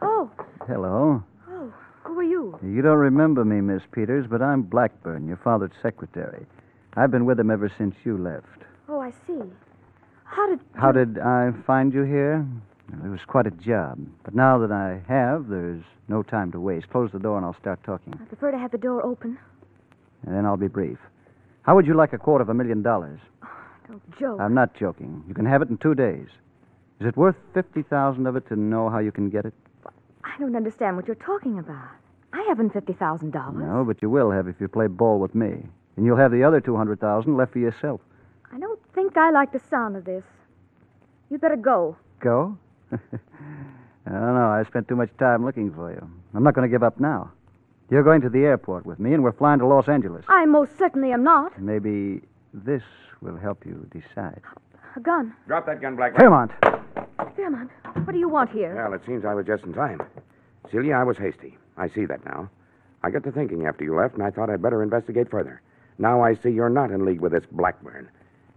Oh, 0.01 0.31
Hello. 0.67 1.23
oh, 1.49 1.73
who 2.05 2.19
are 2.19 2.23
you? 2.23 2.59
You 2.63 2.83
don't 2.83 2.99
remember 2.99 3.45
me, 3.45 3.61
Miss 3.61 3.83
Peters, 3.93 4.27
but 4.29 4.41
I'm 4.43 4.63
Blackburn, 4.63 5.27
your 5.29 5.37
father's 5.39 5.73
secretary. 5.83 6.47
I've 6.95 7.11
been 7.11 7.25
with 7.27 7.39
him 7.39 7.51
ever 7.51 7.71
since 7.79 7.95
you 8.05 8.17
left. 8.19 8.47
Oh, 8.89 9.01
I 9.01 9.11
see. 9.27 9.41
How 10.25 10.49
did. 10.49 10.61
How 10.75 10.93
did 10.93 11.19
I 11.19 11.51
find 11.67 11.93
you 11.93 12.03
here? 12.03 12.47
Well, 12.93 13.07
it 13.07 13.09
was 13.11 13.21
quite 13.27 13.47
a 13.47 13.51
job. 13.51 13.99
But 14.25 14.35
now 14.35 14.59
that 14.59 14.73
I 14.73 15.01
have, 15.09 15.49
there's 15.49 15.83
no 16.09 16.23
time 16.23 16.53
to 16.53 16.61
waste. 16.61 16.89
Close 16.91 17.11
the 17.13 17.19
door 17.19 17.37
and 17.37 17.47
I'll 17.47 17.57
start 17.61 17.83
talking. 17.85 18.15
I 18.21 18.25
prefer 18.25 18.51
to 18.51 18.59
have 18.59 18.71
the 18.71 18.79
door 18.79 19.05
open. 19.05 19.39
And 20.27 20.35
then 20.35 20.47
I'll 20.47 20.57
be 20.57 20.69
brief. 20.69 20.99
How 21.63 21.75
would 21.75 21.87
you 21.87 21.95
like 21.95 22.13
a 22.13 22.19
quarter 22.19 22.43
of 22.43 22.49
a 22.49 22.55
million 22.55 22.83
dollars? 22.83 23.21
Don't 23.89 24.19
joke. 24.19 24.41
I'm 24.41 24.55
not 24.55 24.75
joking. 24.75 25.25
You 25.29 25.35
can 25.35 25.47
have 25.47 25.63
it 25.63 25.69
in 25.69 25.79
two 25.79 25.95
days. 25.95 26.29
Is 27.01 27.07
it 27.07 27.17
worth 27.17 27.37
50000 27.55 28.27
of 28.27 28.37
it 28.37 28.47
to 28.49 28.57
know 28.57 28.89
how 28.89 28.99
you 28.99 29.11
can 29.13 29.29
get 29.29 29.45
it? 29.45 29.55
I 30.25 30.39
don't 30.39 30.55
understand 30.55 30.97
what 30.97 31.07
you're 31.07 31.17
talking 31.17 31.59
about. 31.59 31.89
I 32.33 32.43
haven't 32.49 32.73
$50,000. 32.73 33.33
No, 33.57 33.85
but 33.85 34.01
you 34.01 34.09
will 34.09 34.31
have 34.31 34.47
if 34.49 34.55
you 34.61 34.69
play 34.69 34.87
ball 34.87 35.19
with 35.19 35.35
me. 35.35 35.67
And 35.97 36.07
you'll 36.07 36.17
have 36.17 36.31
the 36.31 36.45
other 36.45 36.61
200000 36.61 37.37
left 37.37 37.53
for 37.53 37.59
yourself. 37.59 38.01
I 38.53 38.59
don't 38.59 38.81
think 38.95 39.17
I 39.17 39.31
like 39.31 39.53
the 39.53 39.61
sound 39.69 39.97
of 39.97 40.05
this. 40.05 40.25
You'd 41.29 41.41
better 41.41 41.57
go. 41.57 41.97
Go? 42.21 42.57
I 42.93 42.99
don't 44.11 44.35
know. 44.35 44.49
I 44.49 44.65
spent 44.69 44.89
too 44.89 44.97
much 44.97 45.11
time 45.19 45.45
looking 45.45 45.73
for 45.73 45.91
you. 45.91 46.11
I'm 46.35 46.43
not 46.43 46.55
going 46.55 46.69
to 46.69 46.73
give 46.73 46.83
up 46.83 47.01
now. 47.01 47.33
You're 47.93 48.03
going 48.03 48.23
to 48.23 48.31
the 48.31 48.47
airport 48.47 48.87
with 48.87 48.99
me, 48.99 49.13
and 49.13 49.23
we're 49.23 49.33
flying 49.33 49.59
to 49.59 49.67
Los 49.67 49.87
Angeles. 49.87 50.25
I 50.27 50.47
most 50.47 50.79
certainly 50.79 51.13
am 51.13 51.23
not. 51.23 51.61
Maybe 51.61 52.23
this 52.55 52.83
will 53.21 53.37
help 53.37 53.67
you 53.67 53.87
decide. 53.93 54.41
A 54.97 55.01
gun. 55.01 55.35
Drop 55.47 55.67
that 55.67 55.83
gun, 55.83 55.97
Blackburn. 55.97 56.19
Fairmont. 56.19 56.53
Fairmont, 57.37 57.71
what 58.05 58.13
do 58.15 58.19
you 58.19 58.31
want 58.31 58.49
here? 58.49 58.75
Well, 58.75 58.95
it 58.95 59.03
seems 59.05 59.27
I 59.27 59.35
was 59.35 59.45
just 59.45 59.65
in 59.65 59.75
time. 59.75 60.01
Celia, 60.71 60.95
I 60.95 61.05
was 61.05 61.19
hasty. 61.19 61.59
I 61.77 61.87
see 61.87 62.07
that 62.07 62.25
now. 62.25 62.49
I 63.03 63.11
got 63.11 63.25
to 63.25 63.31
thinking 63.31 63.67
after 63.67 63.85
you 63.85 63.95
left, 63.95 64.15
and 64.15 64.23
I 64.23 64.31
thought 64.31 64.49
I'd 64.49 64.63
better 64.63 64.83
investigate 64.83 65.31
further. 65.31 65.61
Now 65.99 66.23
I 66.23 66.33
see 66.33 66.49
you're 66.49 66.71
not 66.71 66.91
in 66.91 67.05
league 67.05 67.21
with 67.21 67.33
this 67.33 67.45
Blackburn. 67.53 68.09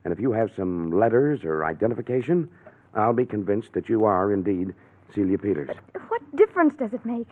And 0.05 0.13
if 0.13 0.19
you 0.21 0.31
have 0.31 0.49
some 0.55 0.97
letters 0.97 1.43
or 1.43 1.65
identification, 1.65 2.49
I'll 2.93 3.11
be 3.11 3.25
convinced 3.25 3.73
that 3.73 3.89
you 3.89 4.05
are 4.05 4.31
indeed 4.31 4.73
Celia 5.13 5.37
Peters. 5.37 5.75
What 6.07 6.21
difference 6.37 6.73
does 6.79 6.93
it 6.93 7.05
make? 7.05 7.27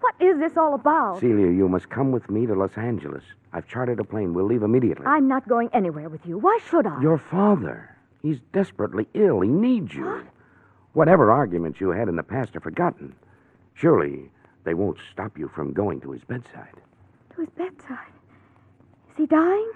What 0.00 0.14
is 0.20 0.38
this 0.38 0.56
all 0.56 0.74
about? 0.74 1.20
Celia, 1.20 1.50
you 1.50 1.68
must 1.68 1.90
come 1.90 2.10
with 2.10 2.28
me 2.30 2.46
to 2.46 2.54
Los 2.54 2.76
Angeles. 2.76 3.22
I've 3.52 3.66
chartered 3.68 4.00
a 4.00 4.04
plane. 4.04 4.32
We'll 4.34 4.46
leave 4.46 4.62
immediately. 4.62 5.06
I'm 5.06 5.28
not 5.28 5.48
going 5.48 5.68
anywhere 5.72 6.08
with 6.08 6.24
you. 6.24 6.38
Why 6.38 6.58
should 6.68 6.86
I? 6.86 7.00
Your 7.00 7.18
father. 7.18 7.94
He's 8.22 8.38
desperately 8.52 9.06
ill. 9.14 9.40
He 9.40 9.48
needs 9.48 9.94
you. 9.94 10.26
Whatever 10.92 11.30
arguments 11.30 11.80
you 11.80 11.90
had 11.90 12.08
in 12.08 12.16
the 12.16 12.22
past 12.22 12.56
are 12.56 12.60
forgotten. 12.60 13.14
Surely 13.74 14.30
they 14.64 14.74
won't 14.74 14.98
stop 15.12 15.38
you 15.38 15.48
from 15.54 15.72
going 15.72 16.00
to 16.02 16.12
his 16.12 16.22
bedside. 16.24 16.74
To 17.34 17.40
his 17.42 17.50
bedside. 17.50 18.12
Is 19.10 19.16
he 19.16 19.26
dying? 19.26 19.70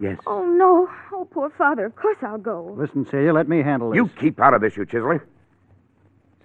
Yes. 0.00 0.18
Oh, 0.26 0.44
no. 0.44 0.88
Oh, 1.12 1.26
poor 1.30 1.50
father. 1.50 1.84
Of 1.84 1.96
course 1.96 2.16
I'll 2.22 2.38
go. 2.38 2.74
Listen, 2.76 3.06
Celia, 3.10 3.32
let 3.32 3.48
me 3.48 3.62
handle 3.62 3.90
this. 3.90 3.96
You 3.96 4.08
keep 4.08 4.40
out 4.40 4.54
of 4.54 4.62
this, 4.62 4.76
you 4.76 4.86
chiseler. 4.86 5.20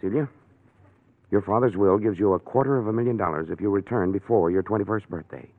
Celia, 0.02 0.28
your 1.32 1.42
father's 1.42 1.76
will 1.76 1.98
gives 1.98 2.20
you 2.20 2.34
a 2.34 2.40
quarter 2.40 2.78
of 2.78 2.88
a 2.88 2.94
million 2.94 3.18
dollars 3.18 3.50
if 3.50 3.60
you 3.60 3.70
return 3.70 4.12
before 4.12 4.52
your 4.52 4.64
21st 4.64 5.08
birthday. 5.10 5.50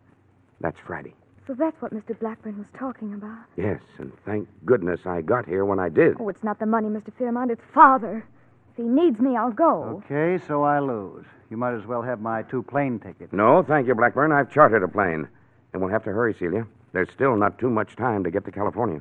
That's 0.60 0.78
Friday. 0.86 1.14
So 1.46 1.54
that's 1.54 1.80
what 1.80 1.92
Mr. 1.92 2.18
Blackburn 2.18 2.58
was 2.58 2.66
talking 2.76 3.14
about. 3.14 3.44
Yes, 3.56 3.80
and 3.98 4.12
thank 4.24 4.48
goodness 4.64 5.00
I 5.06 5.20
got 5.20 5.46
here 5.46 5.64
when 5.64 5.78
I 5.78 5.88
did. 5.88 6.16
Oh, 6.18 6.28
it's 6.28 6.42
not 6.42 6.58
the 6.58 6.66
money, 6.66 6.88
Mr. 6.88 7.12
Fairmont. 7.16 7.50
It's 7.52 7.62
father. 7.72 8.26
If 8.72 8.76
he 8.76 8.82
needs 8.82 9.20
me, 9.20 9.36
I'll 9.36 9.52
go. 9.52 10.02
Okay, 10.04 10.42
so 10.46 10.64
I 10.64 10.80
lose. 10.80 11.24
You 11.50 11.56
might 11.56 11.74
as 11.74 11.86
well 11.86 12.02
have 12.02 12.20
my 12.20 12.42
two 12.42 12.62
plane 12.62 12.98
tickets. 12.98 13.32
No, 13.32 13.62
thank 13.62 13.86
you, 13.86 13.94
Blackburn. 13.94 14.32
I've 14.32 14.50
chartered 14.50 14.82
a 14.82 14.88
plane. 14.88 15.28
And 15.72 15.80
we'll 15.80 15.90
have 15.92 16.04
to 16.04 16.10
hurry, 16.10 16.34
Celia. 16.34 16.66
There's 16.92 17.10
still 17.14 17.36
not 17.36 17.58
too 17.58 17.70
much 17.70 17.94
time 17.94 18.24
to 18.24 18.30
get 18.30 18.44
to 18.46 18.50
California. 18.50 19.00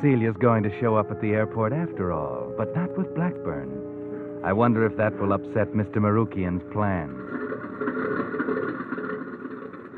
Celia's 0.00 0.36
going 0.38 0.62
to 0.62 0.80
show 0.80 0.96
up 0.96 1.10
at 1.10 1.20
the 1.20 1.32
airport 1.32 1.72
after 1.72 2.12
all, 2.12 2.52
but 2.56 2.74
not 2.74 2.96
with 2.96 3.14
Blackburn. 3.14 4.40
I 4.42 4.52
wonder 4.52 4.86
if 4.86 4.96
that 4.96 5.18
will 5.18 5.32
upset 5.32 5.72
Mr. 5.74 5.96
Marukian's 5.96 6.62
plans. 6.72 7.12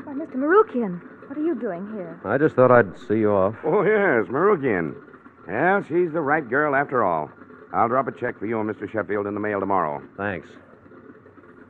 Why, 0.05 0.13
Mr. 0.13 0.35
Marukian, 0.35 1.01
what 1.29 1.37
are 1.37 1.43
you 1.43 1.55
doing 1.55 1.89
here? 1.93 2.19
I 2.25 2.37
just 2.37 2.55
thought 2.55 2.71
I'd 2.71 2.97
see 3.07 3.19
you 3.19 3.31
off. 3.31 3.55
Oh, 3.63 3.83
yes, 3.83 4.27
Marukian. 4.27 4.95
Well, 5.47 5.83
she's 5.83 6.11
the 6.11 6.21
right 6.21 6.47
girl 6.47 6.75
after 6.75 7.03
all. 7.03 7.31
I'll 7.73 7.87
drop 7.87 8.07
a 8.07 8.11
check 8.11 8.37
for 8.37 8.45
you 8.45 8.59
and 8.59 8.69
Mr. 8.69 8.91
Sheffield 8.91 9.25
in 9.25 9.33
the 9.33 9.39
mail 9.39 9.59
tomorrow. 9.61 10.01
Thanks. 10.17 10.49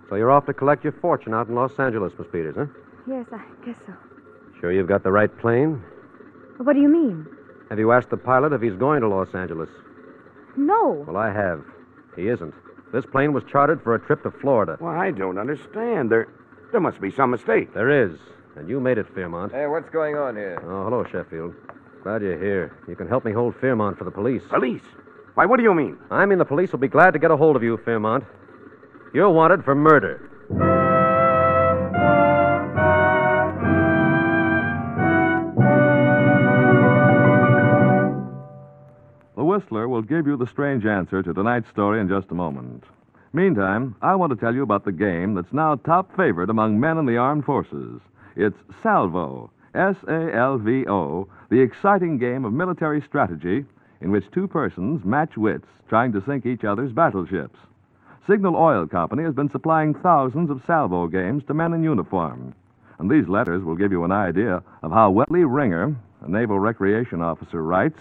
So 0.09 0.15
you're 0.15 0.31
off 0.31 0.45
to 0.47 0.53
collect 0.53 0.83
your 0.83 0.93
fortune 0.93 1.33
out 1.33 1.47
in 1.47 1.55
Los 1.55 1.77
Angeles, 1.79 2.13
Miss 2.17 2.27
Peters, 2.31 2.55
huh? 2.57 2.65
Yes, 3.07 3.25
I 3.31 3.41
guess 3.65 3.77
so. 3.85 3.93
Sure 4.59 4.71
you've 4.71 4.87
got 4.87 5.03
the 5.03 5.11
right 5.11 5.35
plane? 5.39 5.81
What 6.57 6.73
do 6.73 6.81
you 6.81 6.89
mean? 6.89 7.25
Have 7.73 7.79
you 7.79 7.91
asked 7.91 8.11
the 8.11 8.17
pilot 8.17 8.53
if 8.53 8.61
he's 8.61 8.75
going 8.75 9.01
to 9.01 9.07
Los 9.07 9.33
Angeles? 9.33 9.67
No. 10.55 11.03
Well, 11.07 11.17
I 11.17 11.33
have. 11.33 11.65
He 12.15 12.27
isn't. 12.27 12.53
This 12.93 13.03
plane 13.03 13.33
was 13.33 13.43
chartered 13.45 13.81
for 13.81 13.95
a 13.95 13.99
trip 13.99 14.21
to 14.21 14.29
Florida. 14.29 14.77
Well, 14.79 14.93
I 14.93 15.09
don't 15.09 15.39
understand. 15.39 16.11
There, 16.11 16.27
there 16.71 16.79
must 16.79 17.01
be 17.01 17.09
some 17.09 17.31
mistake. 17.31 17.73
There 17.73 17.89
is. 17.89 18.19
And 18.55 18.69
you 18.69 18.79
made 18.79 18.99
it, 18.99 19.07
Fairmont. 19.15 19.53
Hey, 19.53 19.65
what's 19.65 19.89
going 19.89 20.15
on 20.15 20.35
here? 20.35 20.61
Oh, 20.63 20.83
hello, 20.83 21.03
Sheffield. 21.03 21.55
Glad 22.03 22.21
you're 22.21 22.37
here. 22.37 22.77
You 22.87 22.95
can 22.95 23.07
help 23.07 23.25
me 23.25 23.31
hold 23.31 23.55
Fairmont 23.59 23.97
for 23.97 24.03
the 24.03 24.11
police. 24.11 24.43
Police? 24.51 24.83
Why, 25.33 25.47
what 25.47 25.57
do 25.57 25.63
you 25.63 25.73
mean? 25.73 25.97
I 26.11 26.27
mean, 26.27 26.37
the 26.37 26.45
police 26.45 26.71
will 26.71 26.77
be 26.77 26.87
glad 26.87 27.13
to 27.13 27.17
get 27.17 27.31
a 27.31 27.37
hold 27.37 27.55
of 27.55 27.63
you, 27.63 27.77
Fairmont. 27.83 28.23
You're 29.15 29.31
wanted 29.31 29.63
for 29.63 29.73
murder. 29.73 30.29
Will 39.73 40.03
give 40.03 40.27
you 40.27 40.37
the 40.37 40.45
strange 40.45 40.85
answer 40.85 41.23
to 41.23 41.33
tonight's 41.33 41.67
story 41.67 41.99
in 41.99 42.07
just 42.07 42.29
a 42.29 42.35
moment. 42.35 42.83
Meantime, 43.33 43.95
I 44.03 44.13
want 44.13 44.29
to 44.29 44.35
tell 44.35 44.53
you 44.53 44.61
about 44.61 44.85
the 44.85 44.91
game 44.91 45.33
that's 45.33 45.51
now 45.51 45.75
top 45.75 46.15
favorite 46.15 46.51
among 46.51 46.79
men 46.79 46.99
in 46.99 47.07
the 47.07 47.17
armed 47.17 47.43
forces. 47.43 47.99
It's 48.35 48.55
Salvo, 48.83 49.49
S 49.73 49.95
A 50.07 50.31
L 50.31 50.59
V 50.59 50.85
O, 50.87 51.27
the 51.49 51.59
exciting 51.59 52.19
game 52.19 52.45
of 52.45 52.53
military 52.53 53.01
strategy 53.01 53.65
in 53.99 54.11
which 54.11 54.29
two 54.31 54.47
persons 54.47 55.03
match 55.03 55.37
wits 55.37 55.67
trying 55.89 56.11
to 56.13 56.23
sink 56.23 56.45
each 56.45 56.63
other's 56.63 56.91
battleships. 56.91 57.57
Signal 58.27 58.55
Oil 58.55 58.85
Company 58.87 59.23
has 59.23 59.33
been 59.33 59.49
supplying 59.49 59.95
thousands 59.95 60.51
of 60.51 60.61
salvo 60.67 61.07
games 61.07 61.43
to 61.47 61.55
men 61.55 61.73
in 61.73 61.83
uniform. 61.83 62.53
And 62.99 63.09
these 63.09 63.27
letters 63.27 63.63
will 63.63 63.75
give 63.75 63.91
you 63.91 64.03
an 64.03 64.11
idea 64.11 64.61
of 64.83 64.91
how 64.91 65.11
Wetley 65.11 65.45
Ringer, 65.51 65.95
a 66.21 66.29
naval 66.29 66.59
recreation 66.59 67.21
officer, 67.21 67.63
writes 67.63 67.99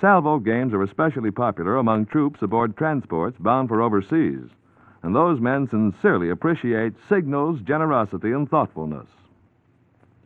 Salvo 0.00 0.38
games 0.38 0.74
are 0.74 0.82
especially 0.82 1.30
popular 1.30 1.76
among 1.76 2.06
troops 2.06 2.42
aboard 2.42 2.76
transports 2.76 3.38
bound 3.38 3.68
for 3.68 3.80
overseas, 3.80 4.50
and 5.02 5.14
those 5.14 5.40
men 5.40 5.68
sincerely 5.68 6.30
appreciate 6.30 6.94
Signal's 7.08 7.60
generosity 7.60 8.32
and 8.32 8.50
thoughtfulness. 8.50 9.06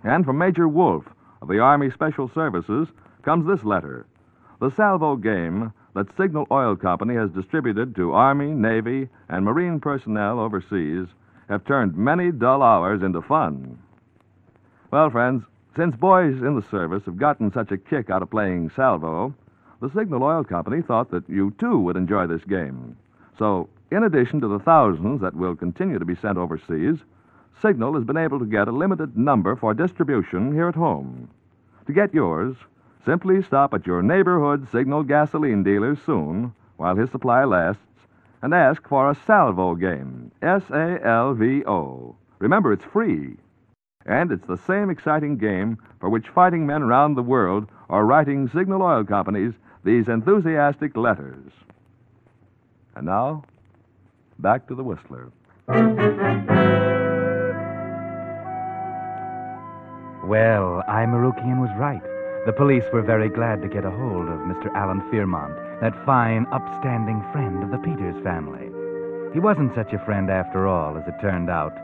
And 0.03 0.25
from 0.25 0.39
Major 0.39 0.67
Wolf 0.67 1.05
of 1.43 1.49
the 1.49 1.59
Army 1.59 1.91
Special 1.91 2.29
Services 2.29 2.89
comes 3.23 3.47
this 3.47 3.63
letter. 3.63 4.07
The 4.61 4.71
Salvo 4.71 5.17
game 5.17 5.73
that 5.95 6.17
Signal 6.17 6.47
Oil 6.51 6.75
Company 6.75 7.15
has 7.15 7.31
distributed 7.31 7.95
to 7.97 8.13
Army, 8.13 8.53
Navy, 8.53 9.09
and 9.29 9.45
Marine 9.45 9.81
personnel 9.81 10.41
overseas 10.41 11.07
have 11.49 11.65
turned 11.65 11.97
many 11.97 12.33
dull 12.33 12.63
hours 12.63 13.03
into 13.03 13.21
fun. 13.23 13.79
Well, 14.91 15.11
friends, 15.11 15.45
since 15.77 15.95
boys 15.95 16.41
in 16.43 16.57
the 16.57 16.67
service 16.71 17.05
have 17.05 17.19
gotten 17.19 17.53
such 17.53 17.71
a 17.71 17.79
kick 17.79 18.11
out 18.11 18.23
of 18.23 18.31
playing 18.31 18.71
salvo, 18.75 19.35
the 19.81 19.91
Signal 19.91 20.23
Oil 20.23 20.45
Company 20.45 20.83
thought 20.83 21.11
that 21.11 21.29
you 21.29 21.53
too 21.59 21.79
would 21.79 21.97
enjoy 21.97 22.27
this 22.27 22.45
game. 22.45 22.97
So, 23.39 23.69
in 23.91 24.03
addition 24.03 24.41
to 24.41 24.49
the 24.49 24.59
thousands 24.59 25.21
that 25.21 25.35
will 25.35 25.55
continue 25.55 25.99
to 25.99 26.05
be 26.05 26.17
sent 26.17 26.37
overseas, 26.37 26.99
Signal 27.63 27.95
has 27.95 28.05
been 28.05 28.17
able 28.17 28.39
to 28.39 28.45
get 28.45 28.69
a 28.69 28.73
limited 28.73 29.17
number 29.17 29.57
for 29.57 29.75
distribution 29.75 30.53
here 30.53 30.69
at 30.69 30.75
home. 30.75 31.29
To 31.87 31.93
get 31.93 32.13
yours, 32.13 32.57
simply 33.05 33.43
stop 33.43 33.73
at 33.73 33.87
your 33.87 34.03
neighborhood 34.03 34.69
Signal 34.71 35.05
gasoline 35.05 35.63
dealer 35.63 35.97
soon, 35.97 36.53
while 36.77 36.97
his 36.97 37.11
supply 37.11 37.45
lasts, 37.45 37.83
and 38.43 38.55
ask 38.55 38.87
for 38.87 39.11
a 39.11 39.15
salvo 39.27 39.75
game. 39.75 40.31
S 40.43 40.63
A 40.71 41.01
L 41.05 41.35
V 41.35 41.65
O. 41.67 42.15
Remember, 42.39 42.73
it's 42.73 42.85
free. 42.85 43.37
And 44.07 44.31
it's 44.31 44.47
the 44.47 44.57
same 44.57 44.91
exciting 44.91 45.37
game 45.37 45.79
for 46.01 46.09
which 46.09 46.29
fighting 46.29 46.67
men 46.67 46.83
around 46.83 47.15
the 47.15 47.23
world 47.23 47.69
are 47.91 48.07
writing 48.07 48.49
Signal 48.49 48.83
Oil 48.83 49.05
Companies 49.05 49.55
these 49.85 50.09
enthusiastic 50.09 50.97
letters. 50.97 51.53
And 52.97 53.07
now, 53.07 53.45
back 54.39 54.67
to 54.69 54.75
the 54.75 54.83
Whistler. 54.83 55.31
Well, 60.29 60.83
I, 60.89 61.07
Marukian, 61.07 61.61
was 61.61 61.71
right. 61.79 62.03
The 62.45 62.53
police 62.53 62.85
were 62.93 63.03
very 63.03 63.29
glad 63.29 63.63
to 63.63 63.69
get 63.69 63.85
a 63.85 63.91
hold 63.91 64.29
of 64.29 64.41
Mr. 64.41 64.73
Alan 64.75 65.01
Fearmont, 65.11 65.81
that 65.81 65.95
fine, 66.05 66.47
upstanding 66.53 67.25
friend 67.33 67.63
of 67.63 67.71
the 67.71 67.79
Peters 67.79 68.23
family. 68.23 68.69
He 69.33 69.41
wasn't 69.41 69.75
such 69.75 69.93
a 69.93 70.05
friend 70.05 70.31
after 70.31 70.67
all, 70.67 70.97
as 70.97 71.07
it 71.07 71.21
turned 71.21 71.51
out. 71.51 71.75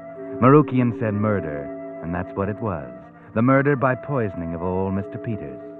Marukian 0.40 0.98
said 0.98 1.14
murder, 1.14 1.64
and 2.02 2.14
that's 2.14 2.34
what 2.36 2.48
it 2.48 2.60
was. 2.60 2.90
The 3.34 3.42
murder 3.42 3.76
by 3.76 3.94
poisoning 3.94 4.54
of 4.54 4.62
old 4.62 4.94
Mr. 4.94 5.22
Peters. 5.22 5.73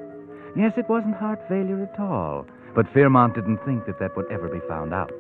Yes, 0.57 0.75
it 0.77 0.89
wasn't 0.89 1.17
heart 1.17 1.41
failure 1.49 1.83
at 1.83 1.99
all, 1.99 2.47
but 2.77 2.87
Fearmont 2.95 3.35
didn't 3.35 3.65
think 3.65 3.87
that 3.87 3.99
that 3.99 4.17
would 4.17 4.31
ever 4.31 4.49
be 4.49 4.61
found 4.69 4.95
out. 4.95 5.13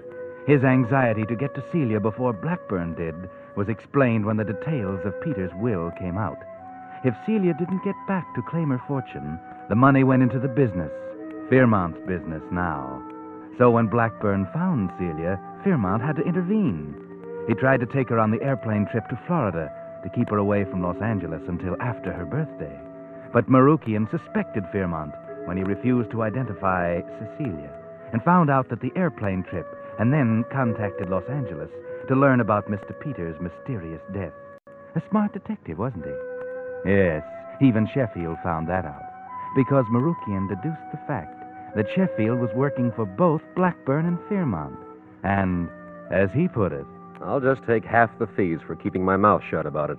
His 0.46 0.62
anxiety 0.62 1.24
to 1.26 1.34
get 1.34 1.54
to 1.56 1.64
Celia 1.72 1.98
before 1.98 2.32
Blackburn 2.32 2.94
did 2.94 3.16
was 3.56 3.68
explained 3.68 4.24
when 4.24 4.36
the 4.36 4.44
details 4.44 5.00
of 5.04 5.20
Peter's 5.22 5.50
will 5.56 5.90
came 5.98 6.18
out. 6.18 6.38
If 7.04 7.14
Celia 7.26 7.52
didn't 7.58 7.82
get 7.82 7.96
back 8.06 8.32
to 8.34 8.42
claim 8.48 8.70
her 8.70 8.82
fortune, 8.86 9.40
the 9.68 9.74
money 9.74 10.04
went 10.04 10.22
into 10.22 10.38
the 10.38 10.46
business, 10.46 10.92
Fearmont's 11.50 11.98
business 12.06 12.42
now. 12.52 13.02
So 13.58 13.70
when 13.70 13.88
Blackburn 13.88 14.46
found 14.54 14.90
Celia, 14.98 15.40
Fearmont 15.64 16.00
had 16.00 16.16
to 16.16 16.22
intervene. 16.22 16.94
He 17.48 17.54
tried 17.54 17.80
to 17.80 17.86
take 17.86 18.08
her 18.10 18.20
on 18.20 18.30
the 18.30 18.42
airplane 18.42 18.86
trip 18.86 19.08
to 19.08 19.18
Florida 19.26 19.68
to 20.04 20.10
keep 20.10 20.28
her 20.30 20.38
away 20.38 20.64
from 20.64 20.82
Los 20.82 21.00
Angeles 21.02 21.42
until 21.48 21.76
after 21.80 22.12
her 22.12 22.24
birthday. 22.24 22.78
But 23.32 23.48
Marukian 23.48 24.08
suspected 24.10 24.64
Fearmont 24.72 25.12
when 25.46 25.56
he 25.56 25.62
refused 25.62 26.10
to 26.10 26.22
identify 26.22 27.00
Cecilia 27.18 27.70
and 28.12 28.22
found 28.22 28.50
out 28.50 28.68
that 28.68 28.80
the 28.80 28.92
airplane 28.96 29.44
trip 29.44 29.66
and 29.98 30.12
then 30.12 30.44
contacted 30.52 31.08
Los 31.08 31.24
Angeles 31.28 31.70
to 32.08 32.14
learn 32.14 32.40
about 32.40 32.70
Mr. 32.70 32.98
Peters' 33.00 33.40
mysterious 33.40 34.02
death. 34.12 34.32
A 34.94 35.02
smart 35.10 35.32
detective, 35.32 35.78
wasn't 35.78 36.04
he? 36.04 36.90
Yes, 36.90 37.22
even 37.60 37.88
Sheffield 37.94 38.36
found 38.42 38.68
that 38.68 38.84
out 38.84 39.02
because 39.54 39.84
Marukian 39.86 40.48
deduced 40.48 40.82
the 40.90 41.00
fact 41.06 41.40
that 41.76 41.86
Sheffield 41.94 42.40
was 42.40 42.50
working 42.54 42.92
for 42.94 43.06
both 43.06 43.42
Blackburn 43.56 44.06
and 44.06 44.18
Fearmont. 44.28 44.76
And, 45.22 45.68
as 46.10 46.28
he 46.34 46.48
put 46.48 46.72
it, 46.72 46.86
I'll 47.22 47.40
just 47.40 47.62
take 47.66 47.84
half 47.84 48.10
the 48.18 48.28
fees 48.36 48.58
for 48.66 48.76
keeping 48.76 49.04
my 49.04 49.16
mouth 49.16 49.42
shut 49.50 49.66
about 49.66 49.90
it. 49.90 49.98